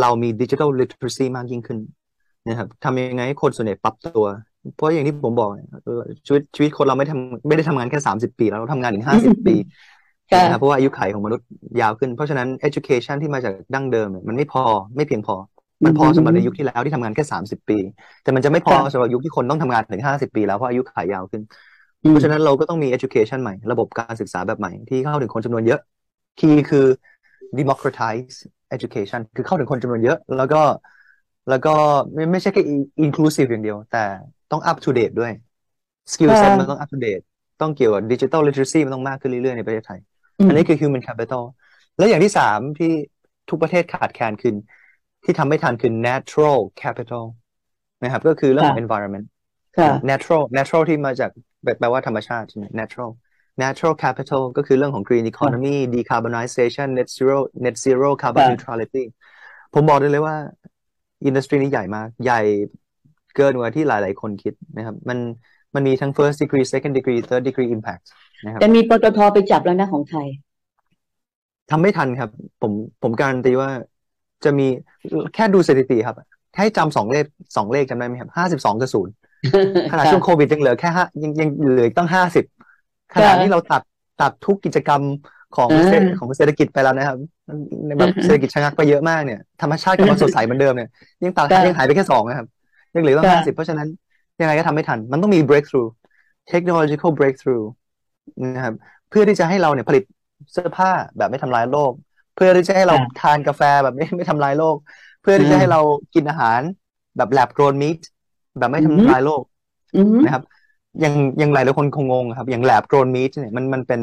[0.00, 1.78] เรามี digital literacy มากยิ่งขึ้น
[2.46, 4.26] นะครับทำยังไงให้คนส่วนใหญ่ปรับตัว
[4.74, 9.88] เพราะอย่างที่ผมบอกเนี่ยเออชีวิตชีวิตคนเราไม่ทำไม่ได้ทำงานแค่สามสิบปี แล้วเราทำงานถึงห้าสิบปีค่ะ
[10.42, 11.46] นะครับเพราะว่าอายุขัยของมนุษย์
[11.80, 14.62] ยาวขึ้น เพราะฉะนั้น education ที่มาจากดั้งเดิมเนี่ยมันไม่พอ
[14.96, 15.34] ไม่เพียงพอ
[15.84, 17.78] มันพอสำหรับในยุคที่แล้วที่ทำงานแค่สามสิบปี
[18.22, 21.42] แต่มันจะไม่พอค่ะสำหรับยุคที่คนต้องทำงานถึงห้าสิบปีแล้วเพราะอายุขัยยาวขึ้น
[22.02, 25.80] อืมเพราะฉะนั้นเราก็ต้องมี education ใหม่ ระบบการศึกษาแบบใหม่ที่เข้าถึงคนจำนวนเยอะ
[26.38, 26.86] คีย์คือ
[27.58, 28.36] democratize
[28.76, 30.62] education คือเข้าถึงคนจำนวนเยอะ แล้วก็
[31.50, 31.74] แล้วก็
[32.14, 32.62] ไม่ไม่ใช่แค่
[33.04, 34.04] inclusive อย่างเดียว แต่
[34.50, 35.32] ต้อง up to date ด้วย
[36.12, 37.24] skill set ค่ะมันต้อง up to date
[37.60, 40.00] ต้องเกี่ยวกับ digital literacy มันต้องมากขึ้นเรื่อยๆ ในประเทศไทย
[40.38, 41.42] อืมอันนี้คือ human capital
[41.96, 42.92] แล้วอย่างที่สามที่
[43.50, 44.54] ทุกประเทศขาดแคลนคือ
[45.24, 47.24] ที่ทำไม่ทันคือ natural capital
[48.02, 49.26] นะครับ ก็คือเรื่องของค่ะ environment
[49.78, 51.30] ค่ะ natural natural ที่มาจาก
[51.78, 53.10] แปลว่าธรรมชาติใช่ไหม natural
[53.62, 59.04] natural capital ก็คือเรื่องของ green economy decarbonization net zero net zero carbon ค่ะ neutrality
[59.74, 60.36] ผมบอกได้เลยว่า
[61.24, 62.40] อินดัสทรีนี้ใหญ่มาก ใหญ่
[63.36, 65.18] เกินกว่าที่หลาย ๆ คนคิดนะครับ มัน
[65.74, 68.27] มันมีทั้ง first degree second degree third degree impact นะครับ
[68.60, 70.26] แต่มีปตทไปจับแล้วนะของไทย
[71.70, 72.30] ทำไม่ทันครับ
[72.62, 72.72] ผม
[73.02, 73.70] ผมการันตีว่า
[74.44, 74.66] จะมี
[75.34, 76.16] แค่ดูสถิติครับ
[76.60, 77.24] ให้จำสองเลข
[77.56, 79.12] สองเลขจำได้ไหมครับห้าสิบสองกับศูนย์
[79.90, 82.44] ขนาดช่วงโควิดยังเหลือแค่ห้ายังยังเหลืออีกตั้งห้าสิบ
[83.14, 83.82] ขนาดที่เราตัด
[84.20, 85.02] ตัดทุกกิจกรรม
[85.56, 87.16] ของอ่าเศรษฐของเศรษฐกิจไปแล้วนะครับ
[87.86, 90.88] ในแบบอ่าเศรษฐกิจชะงักไปเยอะมากเนี่ยธรรมชาติกลับมาสดใสเหมือนเดิมเนี่ย
[91.24, 92.46] ยังตัดค่ะยังหายไปแค่สองนะครับ
[92.94, 93.88] ยังเหลือตั้งค่ะห้าสิบเพราะฉะนั้น
[94.40, 95.88] ยังไงก็ทำไม่ทัน มันต้องมี breakthrough
[96.52, 97.64] technological breakthrough
[98.42, 98.74] นะครับ
[99.08, 100.04] เพื่อที่จะให้เราเนี่ยผลิต
[100.52, 101.92] เสื้อผ้าแบบไม่ทำลายโลก
[102.34, 104.76] เพื่อที่จะให้เราค่ะทานกาแฟแบบไม่ไม่ทำลายโลก
[105.22, 105.80] เพื่อที่จะอ่าให้เรา
[106.14, 106.60] กินอาหาร
[107.16, 108.00] แบบ lab grown meat
[108.58, 109.42] แบบไม่อือฮึทำลายโลก
[109.94, 110.42] อืมนะครับ
[111.04, 114.00] ยังยังหลายหลายคนคงงงครับ อย่าง lab grown meat เนี่ยมันมันเป็น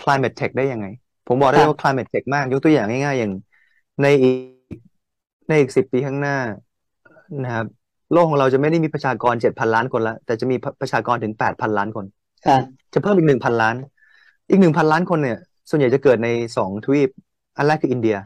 [0.00, 0.86] climate tech ได้ยังไง
[1.26, 3.32] ผมบอกได้ค่ะว่า climate tech มาก ยกตัวอย่างง่ายๆ อย่าง
[4.02, 4.34] ในอีก
[5.48, 6.36] ในอีกสิบปีข้างหน้า
[7.44, 7.66] นะครับ
[8.12, 12.17] โลกของเราจะไม่ได้มีประชากรเจ็ดพันล้านคนละแต่จะมีประชากรถึงแปดพันล้านคนค่ะ
[12.92, 13.76] จะเพิ่มอีกหนึ่งพันล้าน
[14.50, 17.10] อีกหนึ่งพันล้านคนเนี่ย ส่วนใหญ่จะเกิดในสองทวีป
[17.56, 18.16] อันแรกคืออินเดีย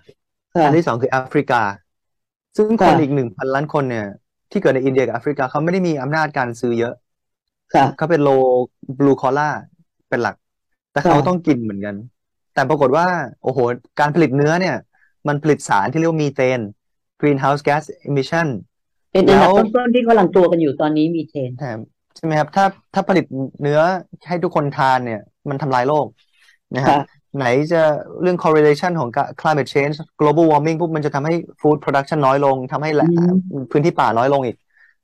[0.54, 1.60] ค่ะอันที่สองคือแอฟริกา
[2.56, 4.06] ซึ่งคนค่ะอีกหนึ่งพันล้านคนเนี่ย
[4.50, 6.94] ที่เกิดในอินเดียกับแอฟริกาเขาไม่ได้มีอำนาจการซื้อเยอะ
[7.74, 8.28] ค่ะเขาเป็น low
[8.98, 9.48] blue collar
[10.08, 10.36] เป็นหลัก
[10.92, 11.94] แต่ค่ะเขาต้องกินเหมือนกัน
[12.54, 13.06] แต่ปรากฏว่า
[13.44, 13.58] โอ้โห
[14.00, 14.76] การผลิตเนื้อเนี่ย
[15.28, 16.60] มันผลิตสารที่เรียกว่ามีเทน
[17.20, 18.48] greenhouse gas emission
[19.12, 21.78] เป็นอันดับแล้วต้นๆที่กำลังตัวกันอยู่ตอนนี้มีเทรนด์แถม
[22.16, 23.24] ใช่ไหมครับ ถ้าถ้าผลิต
[23.62, 23.80] เนื้อ
[24.28, 26.06] ให้ทุกคนทานเนี่ย มันทำลายโลก
[26.76, 27.06] นะครับค่ะ
[27.36, 27.82] ไหนจะ
[28.22, 29.10] เรื่อง correlation ของ
[29.40, 33.08] climate change global warming ปุ๊บมันจะทำให้ food production น้อยลงทำให้แหละ
[33.52, 34.56] อืมพื้นที่ป่าน้อยลงอีก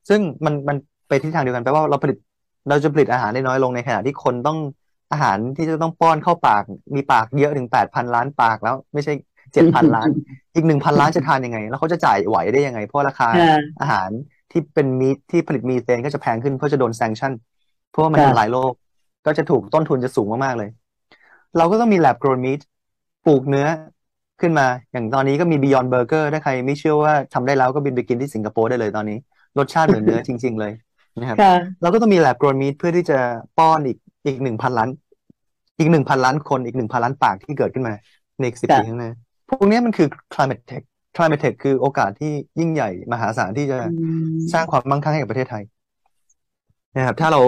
[0.09, 0.77] ซึ่งมันมัน
[1.09, 2.17] ไปทิศทางเดียวกันแปลว่าเราผลิต
[2.69, 4.59] เราจะผลิตอาหารได้น้อยลงในขณะที่คนต้อง
[5.13, 6.63] อาหารที่จะต้องป้อนเข้าปาก
[6.95, 9.13] มีปากเยอะถึงแปดพันล้านปากแล้ว ไม่ใช่
[9.53, 10.09] เจ็ดพันล้าน
[10.55, 14.11] อีกหนึ่งพันล้านจะทานยังไง แล้วเขาจะจ่ายไหวได้ยังไง เพราะราคาค่ะอาหาร
[14.51, 17.32] ที่เป็นมีที่ผลิตมีเทนก็จะแพงขึ้นเพราะจะโดนแซงชั่น
[17.90, 18.72] เพราะว่ามันค่ะทำลายโลก
[19.26, 20.70] ก็จะถูกต้นทุนจะสูงมากๆเลย
[21.59, 22.61] เราก็ต้องมี lab grown meat
[23.26, 23.66] ปลูกเนื้อ
[24.40, 29.18] ขึ้นมา อย่างตอนนี้ก็มี Beyond Burger ถ้าใครไม่เชื่อว่าทำได้แล้วก็บินไปกินที่สิงคโปร์ได้เลยตอนนี้
[29.59, 30.72] รสชาติเหมือนเนื้อจริง ๆ เลย
[31.18, 33.18] นะครับค่ะเราก็ต้องมี lab grown meat เพื่อที่จะ
[33.59, 34.88] ป้อนอีกอีกหนึ่งพันล้าน
[35.78, 37.94] อีกหนึ่งพันล้านคนอีกหนึ่งพันล้านปากที่เกิดขึ้นมา
[38.38, 39.11] ในอีกสิบค่ะปีข้างหน้า
[39.49, 40.84] พวกเนี้ยมันคือ climate tech
[41.19, 44.05] climate tech คือโอกาสที่ยิ่งใหญ่มหาศาลที่จะอื
[44.35, 45.64] มสร้างความมั่งคั่งให้กับประเทศไทย
[46.97, 47.41] นะครับถ้าเรา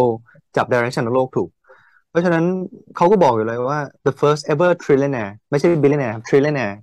[0.56, 1.50] จับ direction ของโลกถูก
[2.10, 2.44] เพราะฉะนั้น
[2.96, 6.76] เขาก็บอกอยู่เลยว่า the first ever trillionaire ไม่ใช่ billionaire ครับ trillionaire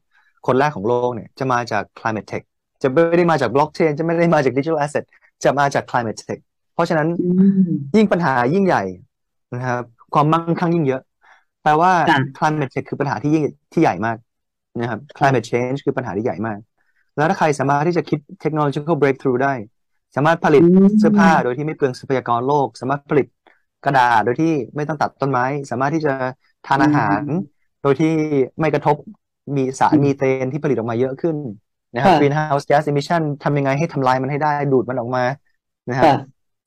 [0.47, 2.43] คนแรกของโลกเนี่ยจะมาจาก climate tech
[2.81, 5.05] จะไม่ได้มาจาก blockchain จะไม่ได้มาจาก digital asset
[5.43, 6.39] จะมาจาก climate tech
[6.73, 7.29] เพราะฉะนั้นอื
[7.67, 8.83] มยิ่งปัญหายิ่งใหญ่
[9.53, 9.83] นะครับ
[10.13, 11.01] ความมั่งคั่งยิ่งเยอะ
[11.63, 14.17] แปลว่าค่ะ climate change คือปัญหาที่ยิ่งที่ใหญ่มาก
[14.79, 16.59] นะครับ climate change คือปัญหาที่ใหญ่มาก
[17.17, 19.53] แล้วถ้าใครสามารถที่จะคิด technological breakthrough ได้
[20.15, 23.27] สามารถผลิตอืมเสื้อผ้าโดยที่ไม่เปลืองทรัพยากรโลก สามารถผลิต
[23.85, 26.13] กระดาษโดยที่ไม่ต้องตัดต้นไม้ สามารถที่จะ
[26.67, 27.23] ทานอาหาร
[27.81, 28.13] โดยที่
[28.59, 28.95] ไม่กระทบ
[29.55, 31.35] มีสารมีเทนที่ผลิตออกมาเยอะขึ้น
[31.95, 35.23] นะครับค่ะ greenhouse gas emission ทำยังไงให้ทำลายมันให้ได้ดูดมันออกมา
[35.89, 36.15] นะครับค่ะ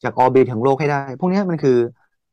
[0.04, 1.78] จากออร์บิทของโลกให้ได้ พวกเนี้ยมันคือ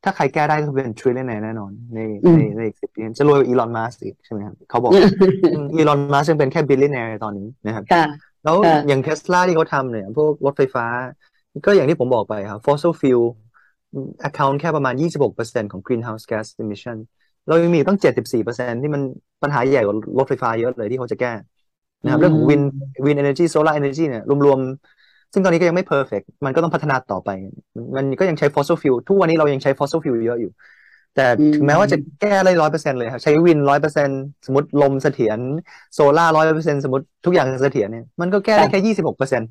[0.04, 4.92] ถ้าใครแก้ได้ก็คือเป็น trillionaire แน่นอน ในอืมในในอีกสิบปีจะรวยกว่าอีลอนมัสก์อีกใช่ไหมครับเขาบอก
[5.76, 8.04] อีลอนมัสก์ยังเป็นแค่ billionaire ตอนนี้นะครับค่ะ
[8.44, 10.86] แล้วค่ะอย่างเทสลาที่เขาทำเนี่ย พวกรถไฟฟ้า
[11.66, 13.24] ก็อย่างที่ผมบอกไปครับ fossil fuel
[14.28, 14.94] account แค่ประมาณ
[15.32, 16.96] 26%ของ greenhouse gas emission
[17.48, 19.02] เรายังมีตั้ง 74%ที่มัน
[19.42, 21.32] ปัญหาใหญ่กว่ารถไฟฟ้าเยอะเลยที่เขาจะแก้
[22.04, 22.66] นะครับเรื่องของ wind
[23.04, 24.60] wind energy solar energy เนี่ยรวม
[25.32, 27.30] ซึ่งตอนนี้ก็ยังไม่ perfect มันก็ต้องพัฒนาต่อไป
[27.96, 30.50] มันก็ยังใช้ fossil fuel ทุกวันนี้เรายังใช้ fossil fuel เยอะอยู่
[31.14, 34.08] แต่ถึงแม้ว่าจะแก้ได้ร้อยเปอร์เซ็นเลยครับ ใช้ wind ร้อยเปอร์เซ็น
[34.46, 35.38] สมมติลมเสถียร
[35.94, 39.48] โซล่าร้อยเปอร์เซ็นสมมติทุกอย่างเสถียรเนี่ยมันก็แก้ได้แค่ยี่สิบหกเปอร์เซ็นต์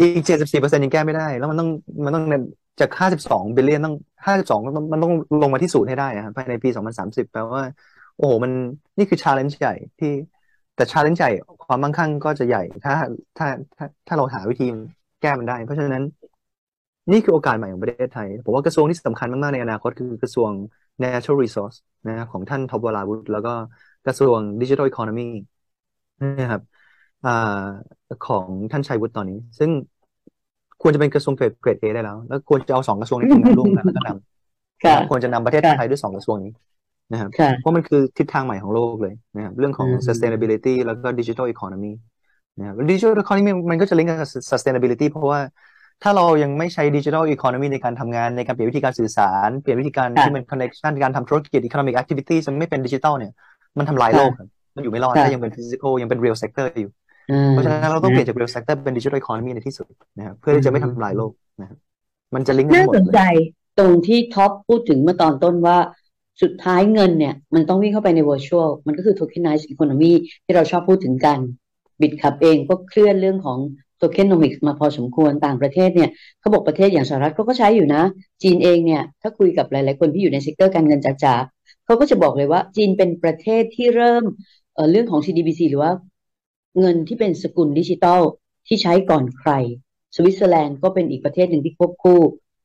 [0.00, 1.68] อีกเจ็ดสิบสี่เปอร์เซ็นยังแก้ไม่ได้ แล้วมันต้อง
[2.04, 2.24] มันต้อง
[2.80, 3.96] จากห้าสิบสอง billion ต้อง
[4.26, 4.60] ห้าสิบสอง
[4.92, 5.12] มันต้อง
[5.42, 7.62] ลงมาที่ศูนย์ให้ได้ครับภายในปีสองพันสามสิบแปลว่า
[8.16, 8.52] โอ้โหมัน
[8.98, 10.12] นี่คือ challenge ใหญ่ที่
[10.74, 11.30] แต่ชาเลนจ์ใหญ่
[11.66, 12.94] ความมั่งคั่งก็จะใหญ่ ถ้า
[13.36, 13.46] ถ้า
[13.76, 14.66] ถ้าถ้าเราหาวิธี
[15.20, 16.04] แก้มันได้ เพราะฉะนั้น
[17.12, 20.50] นี่คือโอกาสใหม่ของประเทศไทย ผมว่ากระทรวงที่สำคัญมาก ๆ ในอนาคตคือกระทรวง
[21.02, 23.50] natural resource นะของท่านทบวราวุฒิแล้วก็
[24.06, 25.28] กระทรวง digital economy
[26.40, 26.62] นะครับ
[27.24, 27.30] อ่า
[28.26, 29.70] ของท่านชัยวุฒิตอนนี้ ซึ่ง
[30.82, 36.50] ควรจะเป็นกระทรวงเกรดเกรดเอได้แล้ว แล้วควรจะเอาสองกระทรวงนี้ทำงานร่วมกันแล้วก็นำควรจะนำประเทศไทยด้วยสองกระทรวงนี้
[37.12, 37.30] นะครับ
[37.60, 41.92] เพราะมันคือทิศทางใหม่ของโลกเลยนะครับเรื่องของ sustainability แล้วก็ digital economy
[42.58, 45.40] นะครับ digital economy มันก็จะลิงก์กับ sustainability เพราะว่า
[46.02, 53.32] ถ้าเรายังไม่ใช้ digital economy ในการทำงานในการเปลี่ยนวิธีการสื่อสาร เปลี่ยนวิธีการที่มัน connection การทำธุรกิจ economic activity จะไม่เป็นดิจิทัลเนี่ย
[53.78, 54.30] มันทำลายโลก
[54.76, 56.90] มันอยู่ไม่รอดถ้ายังเป็น physical ยังเป็น real sector อยู่
[57.50, 59.86] เพราะฉะนั้นเราต้องเปลี่ยนจาก real sector เป็น digital economy ในที่สุด
[60.18, 61.78] นะครับเพื่อที่จะไม่ทำลายโลกนะครับ
[62.34, 63.20] มันจะลิงก์กันหมดน่าสนใจ
[63.78, 65.78] ตรงที่ท็อปพูดถึงเมื่อตอนต้นว่า
[66.42, 70.12] สุดท้ายเงินเนี่ย มันต้องวิ่งเข้าไปใน virtual มันก็คือ tokenized economy
[70.44, 71.38] ที่เราชอบพูดถึงกัน
[72.00, 73.58] Bitkub เองก็เคลื่อนเรื่องของ
[74.00, 76.10] tokenomics มาพอสมควรต่างประเทศเนี่ย
[76.40, 78.02] เขาบอกประเทศอย่างสหรัฐเขาก็ใช้อยู่นะ
[78.42, 84.24] จีนเองเนี่ย ถ้าคุยกับหลายๆคนที่อยู่ใน sector การเงินจ๋าๆเขาก็จะบอกเลยว่าจีนเป็นประเทศที่เริ่ม
[84.74, 85.92] เรื่องของ CDBC หรือว่า
[86.80, 88.20] เงินที่เป็นสกุลดิจิตอล
[88.66, 89.50] ที่ใช้ก่อนใคร
[90.16, 92.20] สวิตเซอร์แลนด์ก็เป็นอีกประเทศหนึ่งที่ควบคู่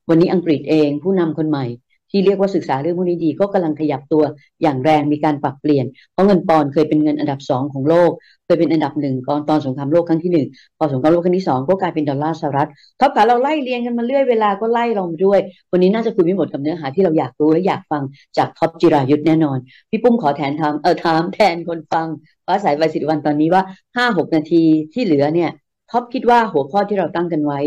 [0.10, 1.66] วันนี้อังกฤษเองผู้นำคนใหม่
[2.12, 4.24] ที่เรียกว่าศึกษาเรื่องพวกนี้ดีก็กำลังขยับตัว
[4.62, 8.12] อย่างแรงมีการปรับเปลี่ยน เพราะเงินปอนด์เคยเป็นเงินอันดับสองของโลก
[8.46, 10.48] เคยเป็นอันดับหนึ่งก่อนตอนสงครามโลกครั้งที่หนึ่ง
[10.78, 15.40] พอสงครามโลกครั้งที่สองก็กลายเป็นดอลลาร์สหรัฐท็อปขาเราไล่เรียงกันมาเรื่อยเวลาก็ไล่ลงด้วย
[15.72, 18.04] วันนี้น่าจะคุยไม่หมดกับเนื้อหาที่เราอยากรู้และอยากฟัง
[18.38, 19.58] จากท็อปจิรายุทธแน่นอน
[19.90, 22.08] พี่ปุ้มขอแทนทางเออถามแทนคนฟัง
[22.46, 23.64] ฟ้าสายใบสิริวันตอนนี้ว่า
[23.96, 25.50] ห้าหกนาทีที่เหลือเนี่ย
[25.92, 27.60] ท็อปคิดว่าหัวข้อที่เราตั้งกันไว้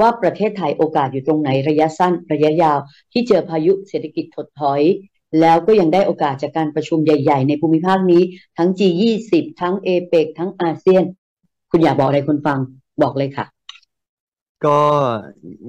[0.00, 2.78] ว่าประเทศไทยโอกาสอยู่ตรงไหนระยะสั้นระยะยาว
[3.12, 4.82] ที่เจอพายุเศรษฐกิจถดถอย
[5.40, 8.22] แล้วก็ยังได้โอกาสจากการประชุมใหญ่ ๆ ในภูมิภาคนี้
[8.58, 11.04] ทั้ง G20 ทั้งเอเปกทั้งอาเซียน
[11.70, 12.58] คุณอยากบอกอะไรคนฟัง
[13.02, 13.46] บอกเลยค่ะ
[14.64, 14.78] ก็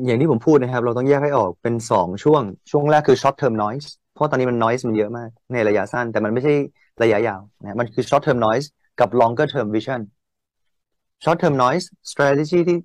[0.05, 6.53] อย่างที่ผมพูดนะครับ เราต้องแยกให้ออกเป็นสองช่วง ช่วงแรกคือ short term noise เพราะตอนนี้มัน noise มันเยอะมากในระยะสั้น แต่มันไม่ใช่
[7.03, 8.67] ระยะยาวนะมันคือ short term noise
[8.99, 10.01] กับ longer term vision
[11.23, 12.77] short term noise strategy ที่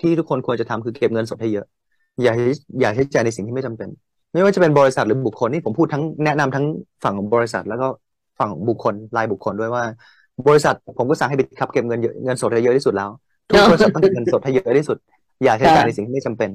[0.00, 1.66] ที่ทุกคนควรจะทำคือเก็บเงินสดให้เยอะ
[2.22, 2.32] อย่า
[2.80, 3.88] อย่าใช้จ่ายในสิ่งที่ไม่จำเป็น
[4.32, 6.64] ไม่ว่าจะเป็นบริษัทหรือบุคคลนี่ผมพูดทั้งแนะนำทั้ง
[7.04, 7.86] ฝั่งของบริษัท แล้วก็
[8.38, 9.84] ฝั่งของบุคคลรายบุคคลด้วยว่า
[10.48, 13.10] บริษัทผมก็สั่งให้บิตคับเก็บเงินเยอะเงินสดให้เยอะที่สุดแล้ว
[13.50, 14.96] ทุกบริษัทต้องเก็บเงินสดให้เยอะที่สุด
[15.44, 16.50] อย่าใช้จ่ายในสิ่งที่ไม่จำเป็น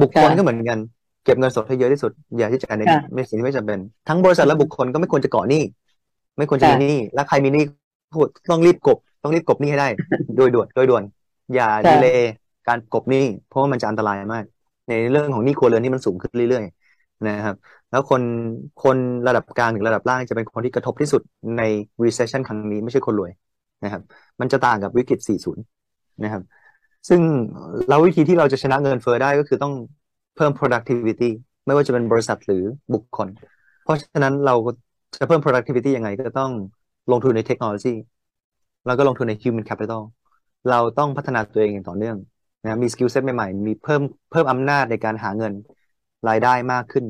[0.00, 0.78] บุคคลก็เหมือนกัน
[1.24, 2.82] เก็บเงินสดให้เยอะที่สุด อย่าใช้จ่ายใน
[3.16, 5.62] ในสิ่งที่ไม่จำเป็น ทั้งบริษัทและบุคคลก็ไม่ควรจะก่อหนี้
[6.38, 7.62] ไม่ควรจะมีหนี้และใครมีหนี้
[8.14, 9.88] พูดต้องรีบกบต้องรีบกบหนี้ให้ได้
[10.36, 11.02] โดยด่วนโดยด่วน
[11.54, 12.30] อย่าดีเลย์
[12.68, 14.44] การกบหนี้เพราะว่ามันจะอันตรายมาก
[14.88, 17.56] ในเรื่องของหนี้ครัวเรือนที่มันสูงขึ้นเรื่อยๆนะครับ
[17.90, 18.22] แล้วคน
[18.82, 18.96] คน
[19.28, 21.22] ระดับกลางถึงระดับล่างจะเป็นคนที่กระทบที่สุด
[21.58, 21.62] ใน
[22.04, 23.30] recession ครั้งนี้ไม่ใช่คนรวย
[23.84, 24.02] นะครับ
[24.40, 25.18] มันจะต่างกับวิกฤต
[25.54, 26.42] 40 นะครับ
[27.08, 27.20] ซึ่ง
[27.88, 29.74] เราวิธีที่เราจะชนะเงินเฟ้อได้ก็คือต้อง
[30.36, 31.30] เพิ่ม productivity
[31.66, 32.62] ไม่ว่าจะเป็นบริษัทหรือ
[32.94, 33.28] บุคคล
[33.82, 34.54] เพราะฉะนั้นเรา
[35.18, 36.50] จะเพิ่ม productivity ยังไงก็ต้อง
[37.12, 37.94] ลงทุนในเทคโนโลยี
[38.86, 40.02] แล้วก็ลงทุนใน human capital
[40.70, 42.16] เราต้องพัฒนาตัวเองอย่างต่อเนื่อง
[42.62, 45.52] นะมี skill set ใหม่ๆ มีเพิ่มเพิ่มอำนาจในการหาเงิน
[46.28, 47.04] รายได้มากขึ้น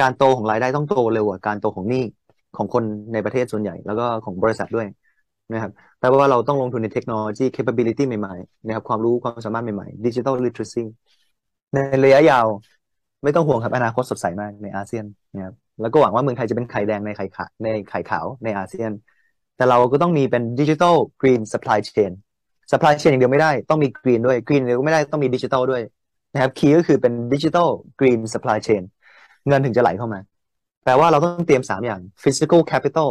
[0.00, 2.04] การโตของรายได้ต้องโตเร็วกว่าการโตของหนี้
[2.56, 4.86] ของคนในประเทศส่วนใหญ่ แล้วก็ของบริษัทด้วย
[5.52, 10.84] นะครับแปลว่าเราต้องลงทุนในเทคโนโลยี capability ใหม่ๆนะครับความรู้ความสามารถใหม่ๆ digital literacy
[11.74, 12.46] ในระยะยาว
[13.24, 15.04] ไม่ต้องห่วงครับอนาคตสดใสมากในอาเซียน
[15.34, 18.90] นะครับแล้วก็หวังว่าเมืองไทยจะเป็นไข่แดงในไข่ขาวในไข่ขาวในอาเซียน
[19.56, 22.29] แต่เราก็ต้องมีเป็น digital green supply chain สป라이เชน
[22.70, 25.82] อย่างเดียวไม่ได้ต้องมีกรีนด้วยกรีนเดียวไม่ได้ต้องมีดิจิทัลด้วย
[26.32, 27.68] นะครับคีย์ก็คือเป็นดิจิทัล
[28.00, 28.82] กรีนสป라이เชน
[29.48, 30.20] เงินถึงจะไหลเข้ามา
[30.84, 33.08] แปลว่าเราต้องเตรียมสามอย่าง physical capital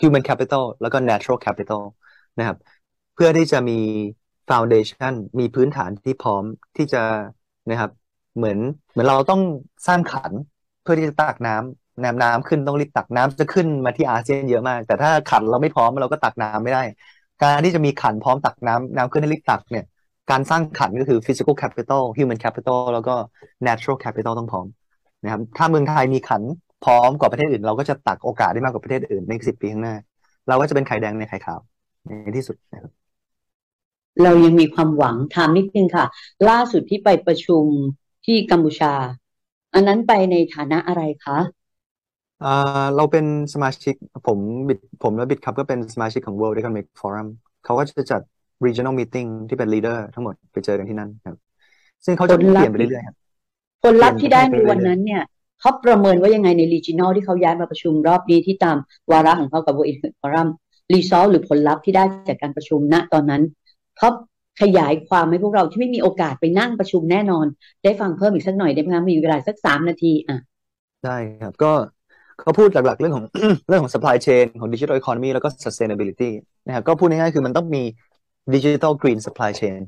[0.00, 1.82] human capital แล้วก็ natural capital
[2.38, 2.56] นะครับ
[3.14, 3.78] เพื่อที่จะมี
[4.50, 6.44] foundation มีพื้นฐานที่พร้อม
[6.76, 7.02] ที่จะ
[7.70, 7.90] นะครับ
[8.36, 8.58] เหมือน
[8.90, 9.40] เหมือนเราต้อง
[9.86, 10.32] สร้างขัน
[10.82, 16.82] เพื่อที่จะตักน้ำน้ำน้ำขึ้นต้องรีบตักน้ำจะขึ้นมาที่อาเซียนเยอะมาก แต่ถ้าขันเราไม่พร้อมเราก็ตักน้ำไม่ได้
[17.42, 19.84] การที่จะมีขันพร้อมตักน้ำน้ำขึ้นให้ลิฟตักเนี่ย
[20.30, 23.14] การสร้างขันก็คือ physical capital human capital แล้วก็
[23.66, 24.66] natural capital ต้องพร้อม
[25.24, 26.42] นะครับ ถ้าเมืองไทยมีขัน
[26.84, 29.96] พร้อมกว่าประเทศอื่น เราก็จะตักโอกาสได้มากกว่าประเทศอื่นในสิบปีข้างหน้า
[30.48, 31.60] เราก็จะเป็นไข่แดงในไข่ขาว
[32.06, 32.92] ในที่สุดนะครับ
[34.22, 36.06] เรายังมีความหวังถามนิดนึงค่ะ
[36.48, 37.64] ล่าสุดที่ไปประชุม
[38.26, 38.92] ที่กัมพูชา
[39.74, 41.38] อันนั้นไปในฐานะอะไรคะ
[42.44, 43.24] อ่าเราเป็น
[43.54, 43.94] สมาชิก
[44.26, 47.28] ผมบิดผมและบิดครับก็เป็นสมาชิกของ World Economic Forum
[47.64, 48.20] เขาก็จะจัด
[48.66, 51.36] regional meeting ที่เป็น leader ทั้งหมดไปเจอกันที่นั่นครับ
[52.04, 53.16] ซึ่งเขาจะเปลี่ยนไปเรื่อยๆครับ
[53.82, 55.22] ผลลัพธ์ที่ได้ในวันนั้นเนี่ย
[55.60, 58.76] เขาประเมินว่ายังไงใน regional ที่เขาย้ายมาประชุมรอบนี้ที่ตาม
[59.10, 60.48] วาระของเขากับ World Economic Forum
[60.92, 63.42] รีซอลหรือผลลัพธ์ที่ได้จากการประชุมณตอนนั้น
[63.98, 64.08] เขา
[64.60, 67.46] ขยายความให้พวกเราที่ไม่มีโอกาสไปนั่งประชุมแน่นอน
[67.84, 70.38] ได้ฟังเพิ่มอีกสักหน่อยได้ไหมคะมีเวลาสักสามนาทีอะ
[71.04, 71.72] ได้ครับก็
[72.40, 73.24] เขาพูดหลักๆเรื่องของ
[73.68, 76.30] เรื่องของ supply chain ของ digital economy แล้วก็ sustainability
[76.66, 77.82] นะครับก็พูดง่ายๆคือมันต้องมี
[78.54, 79.80] digital green supply chain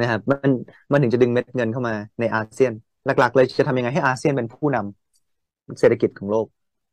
[0.00, 0.50] นะครับมัน
[0.92, 2.72] มันถึงจะดึงเม็ดเงินเข้ามาในอาเซียน
[3.06, 6.46] หลัก ๆ เลยจะทำยังไงให้อาเซียนเป็นผู้นำเศรษฐกิจของโลก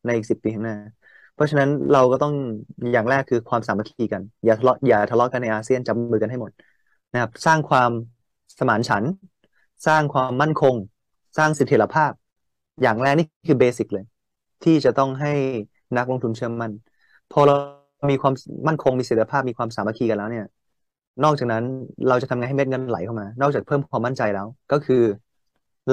[0.06, 0.78] ในอีกสิบปีข้างหน้า
[1.36, 2.34] เพราะฉะนั้นเราก็ต้อง
[2.94, 6.52] อย่างแรกคือความสามัคคีกัน อย่าทะเลาะอย่าทะเลาะกันในอาเซียนจับมือกันให้หมด
[7.14, 7.92] นะครับ สร้างความ
[8.60, 9.12] สมานฉันท์
[9.88, 10.76] สร้างความมั่นคง
[11.38, 12.12] สร้างเสถียรภาพ
[12.82, 14.06] อย่างแรกนี่คือเบสิกเลย
[14.64, 15.30] ที่จะต้องให้
[15.98, 16.72] นักลงทุนเชื่อมั่น
[17.32, 17.56] พอเรา
[18.12, 18.34] มีความ
[18.68, 20.46] มั่นคงมีเสถียรภาพมีความสามัคคีกันแล้วเนี่ย
[21.24, 21.64] นอกจากนั้น
[22.08, 25.04] เราจะทำไงให้เม็ดเงินไหลเข้ามา นอกจากเพิ่มความมั่นใจแล้ว ก็คือ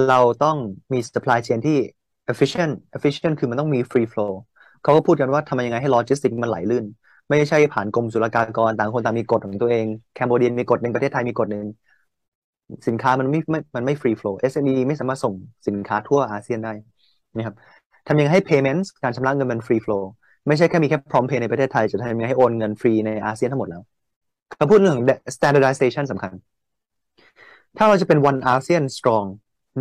[0.08, 0.56] เราต้อง
[0.92, 1.78] มี supply chain ที่
[2.32, 4.32] efficient efficient คือมันต้องมี free flow
[4.82, 6.84] เขาก็พูดกันว่าทำยังไงให้โลจิสติกมันไหลลื่น
[7.28, 11.64] ไม่ใช่ผ่านกรมศุลกากรต่างคนต่างมีกฎของตัวเองแคมโบเดียนมีกฎหนึ่งประเทศไทยมีกฎหนึ่ง
[12.88, 13.40] สินค้ามันไม่
[13.76, 15.34] มันไม่ free flow SME ไม่สามารถส่ง
[15.66, 16.72] สินค้าทั่วอาเซียนได้
[17.36, 17.54] นะครับ
[18.08, 20.04] ทำยังไงให้ payments การชำระเงินมัน free flow
[20.48, 23.82] ไม่ใช่แค่มีแค่ prompt pay ในประเทศไทย จะทำยังไงให้โอนเงินฟรีในอาเซียนทั้งหมดแล้ว
[24.56, 24.98] เขาพูดเรื่อง
[25.36, 26.32] standardization สำคัญ
[27.76, 29.26] ถ้าเราจะเป็น one ASEAN strong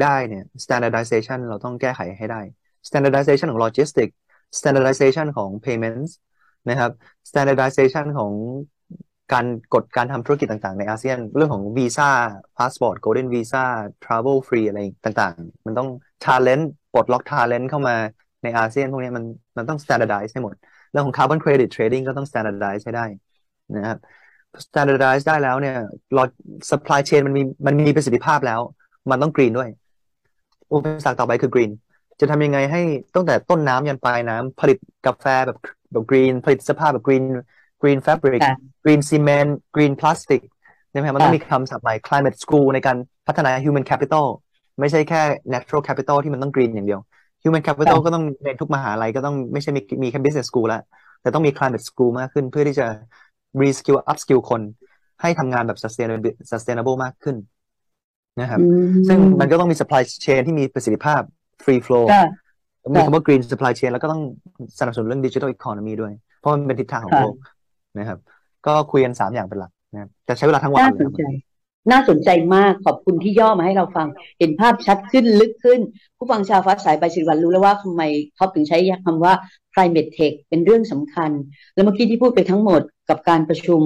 [0.02, 2.42] ได้เนี่ย standardization เราต้องแก้ไขให้ได้
[2.88, 4.16] standardization ของ logistics
[4.60, 6.12] standardization ของ payments
[6.70, 6.92] นะครับ
[7.30, 8.32] standardization ของ
[9.34, 12.10] การกฎการทำธุรกิจต่าง ๆ ในอาเซียน เรื่องของวีซ่า
[12.58, 15.90] พาสปอร์ต golden visa travel free อะไรต่าง ๆ มันต้อง
[16.24, 17.96] talent ปลดล็อก talent เข้ามา
[18.44, 19.24] ในอาเซียนพวกนี้มัน
[19.58, 20.56] มันต้อง standardize ให้หมด
[20.92, 23.06] เรื่องของ carbon credit trading ก็ต้อง standardize ให้ได้
[23.76, 23.98] นะครับ
[24.66, 25.78] standardize ได้แล้วเนี่ย
[26.18, 26.24] รอ
[26.70, 28.60] supply chain มันมีมันมีประสิทธิภาพแล้ว
[29.10, 29.70] มันต้อง green ด้วย
[30.72, 31.72] อุปสรรคต่อไปคือ green
[32.20, 32.82] จะทำยังไงให้
[33.16, 35.58] ตั้งแต่ต้นน้ำยันปลายน้ำผลิตกาแฟแบบ
[35.92, 37.26] แบบ green ผลิตเสื้อผ้าแบบ green
[37.82, 38.42] green fabric
[38.84, 40.42] green cement green plastic
[40.92, 44.26] ใช่ไหมมันต้องมีคำศัพท์ใหม่ climate school ในการพัฒนา human capital
[44.80, 45.22] ไม่ใช่แค่
[45.54, 47.00] natural capital ที่มันต้อง green อย่างเดียว
[47.44, 50.82] human capital ก็ต้องในทุกมหาลัยก็ต้องไม่ใช่มีมีแค่ business school แล้ว
[51.22, 52.88] แต่ต้องมี climate school มากขึ้น เพื่อที่จะ
[53.62, 54.62] reskill upskill คน
[55.22, 57.36] ให้ทำงานแบบ sustainable sustainable มากขึ้น
[58.42, 58.60] นะครับ
[59.08, 61.22] ซึ่งมันก็ต้องมี supply chain ที่มีประสิทธิภาพ
[61.64, 62.06] free flow
[62.94, 64.22] มีคำว่า green supply chain แล้วก็ต้อง
[64.80, 67.36] สนับสนุนเรื่อง digital economy ด้วย เพราะมันเป็นทิศทางของโลก
[67.98, 68.20] นะครับ
[68.66, 71.49] ก็คุยกันสามอย่างเป็นหลักนะครับแต่ใช้เวลาทั้งวันเลยครับ
[71.92, 74.08] น่าสนใจมากขอบคุณที่ย่อมาให้เราฟัง
[74.40, 75.80] เห็นภาพชัดขึ้นลึกขึ้น
[76.18, 78.02] ผู้ฟังชาวฟ้าสายไปสิวันรู้แล้วว่าทำไม
[78.36, 79.34] เขาถึงใช้คำว่า
[79.74, 81.32] climate tech เป็นเรื่องสำคัญ
[81.74, 83.82] แล้วเมื่อกี้ที่พูดไปทั้งหมดกับการประชุม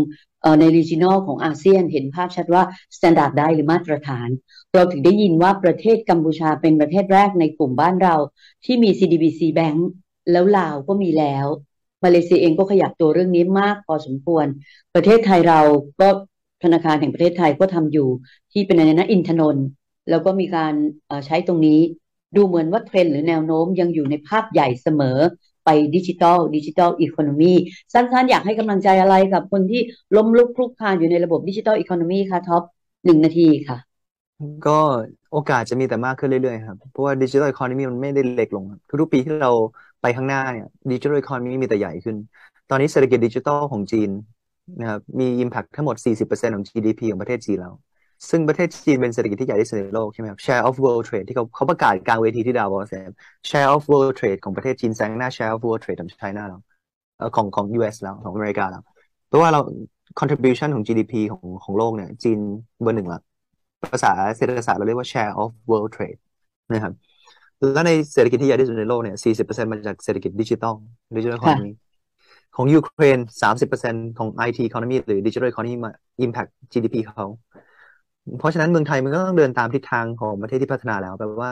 [0.59, 2.63] ใน regional ของอาเซียน เห็นภาพชัดว่า
[2.95, 4.29] standard ได้หรือมาตรฐาน
[4.73, 8.15] เราถึงได้ยินว่าประเทศกัมพูชาเป็นประเทศแรกในกลุ่มบ้านเรา
[8.65, 9.79] ที่มี CDBC Bank
[10.31, 11.45] แล้วลาวก็มีแล้ว
[12.03, 14.45] มาเลเซียเองก็ขยับตัวเรื่องนี้มากพอสมควร
[14.95, 15.61] ประเทศไทยเรา
[16.01, 16.09] ก็
[16.63, 18.09] ธนาคารแห่งประเทศไทยก็ทำอยู่
[18.51, 19.65] ที่เป็นในนะอินทนนท์
[20.09, 20.73] แล้วก็มีการ
[21.25, 21.79] ใช้ตรงนี้
[22.35, 25.17] ดูเหมือนว่าเทรนหรือแนวโน้มยังอยู่ในภาพใหญ่เสมอ
[25.65, 27.53] ไปดิจิทัลดิจิทัลอีโคโนมี
[27.93, 29.81] สั้นๆ อยากให้กำลังใจอะไรกับคนที่
[30.15, 32.63] ล้มลุกคลุกคลานอยู่ในระบบ digital economy ค่ะท็อป
[33.05, 33.77] หนึ่งนาทีค่ะ
[34.67, 34.71] ก็
[35.31, 38.63] โอกาสจะมีแต่มากขึ้นเรื่อยๆครับ เพราะว่า digital economy มันไม่ได้เล็กลง
[39.01, 39.51] ทุกๆปีที่เรา
[40.01, 42.17] ไปข้างหน้าเนี่ย digital economy มีแต่ใหญ่ขึ้น
[42.69, 44.09] ตอนนี้เศรษฐกิจดิจิทัลของจีน
[44.79, 45.95] นะครับมี Impact ทั้งหมด
[46.27, 47.73] 40%ของ GDP ของประเทศจีนแล้ว
[48.29, 52.93] ซึ่งประเทศจีนเป็นเศรษฐกิจที่ใหญ่ที่สุดในโลกใช่ไหมครับ Share of World Trade ที่เขาเขาประกาศกลางเวทีที่ดาวอส
[53.49, 56.61] Share of World Trade ของประเทศจีนแซงหน้า Share of World Trade ของ China แล้ว
[57.35, 58.83] ของของ US แล้วของอเมริกาแล้ว
[59.27, 59.59] เพราะว่าเรา
[60.19, 62.39] contribution ของ GDP ของของโลกเนี่ย จีน
[62.81, 63.19] เบอร์หนึ่งละ
[63.91, 66.19] ภาษาเศรษฐศาสตร์เราเรียกว่า Share of World Trade
[66.73, 66.93] นะครับ
[67.73, 70.75] แล้วในเศรษฐกิจที่ใหญ่ที่สุดในโลกเนี่ย 40%มาจากเศรษฐกิจดิจิทัล
[71.17, 71.71] ดิจิทัลคอนมี
[72.55, 75.91] ของยูเครนสามสิบเปอร์เซ็นของ IT economy หรือ digital economy มา
[76.25, 77.27] impact GDP เขา
[78.39, 81.51] เพราะฉะนั้นเมืองไทยมันก็ต้องเดินตามทิศทางของประเทศที่พัฒนาแล้วแปลว่า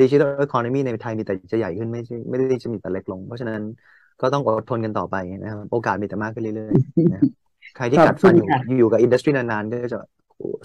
[0.00, 3.60] digital economy ในไทยมีแต่จะใหญ่ขึ้นไม่ใช่ไม่ได้จะมีแต่เล็กลง เพราะฉะนั้น
[4.20, 7.22] ก็ต้องอดทนกันต่อไปนะครับโอกาสมีแต่มากขึ้นเรื่อยๆนะ
[7.76, 8.46] ใครที่กัดฟันอยู่
[8.78, 9.98] อยู่กับ industry นานๆก็จะ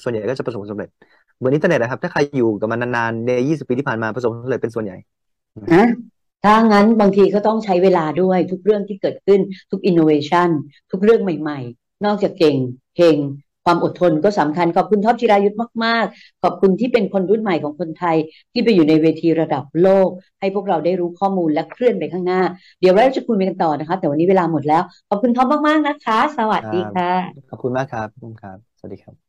[0.03, 0.89] ส่วนใหญ่ก็จะประสบความสำเร็จ
[1.37, 4.97] เหมือนอินเทอร์เน็ตนะครับ ถ้าใครอยู่กับมันนานๆในยี่สิบปีที่ผ่านมาประสบความสำเร็จเป็นส่วนใหญ่
[6.45, 9.41] ถ้างั้นบางทีก็ต้องใช้เวลาด้วยทุกเรื่องที่เกิดขึ้น
[9.71, 10.49] ทุกอินโนเวชัน
[10.91, 12.57] ทุกเรื่องใหม่ ๆ นอกจากเก่ง
[12.97, 13.17] เฮง
[13.65, 18.17] ความอดทนก็สำคัญขอบคุณท็อปจิรายุทธ์มาก ๆ ขอบคุณที่เป็นคนรุ่นใหม่ของคนไทย
[18.53, 22.41] ที่ไปอยู่ในเวทีระดับโลก ให้พวกเราได้รู้ข้อมูลและเคลื่อนไปข้างหน้า
[22.79, 27.11] เดี๋ยวเราจะคุยกันต่อนะคะ แต่วันนี้เวลาหมดแล้ว ขอบคุณท็อปมาก ๆ นะคะ สวัสดีค่ะ
[27.49, 29.24] ขอบคุณมากครับขอบคุณครับ สวัสดีครับ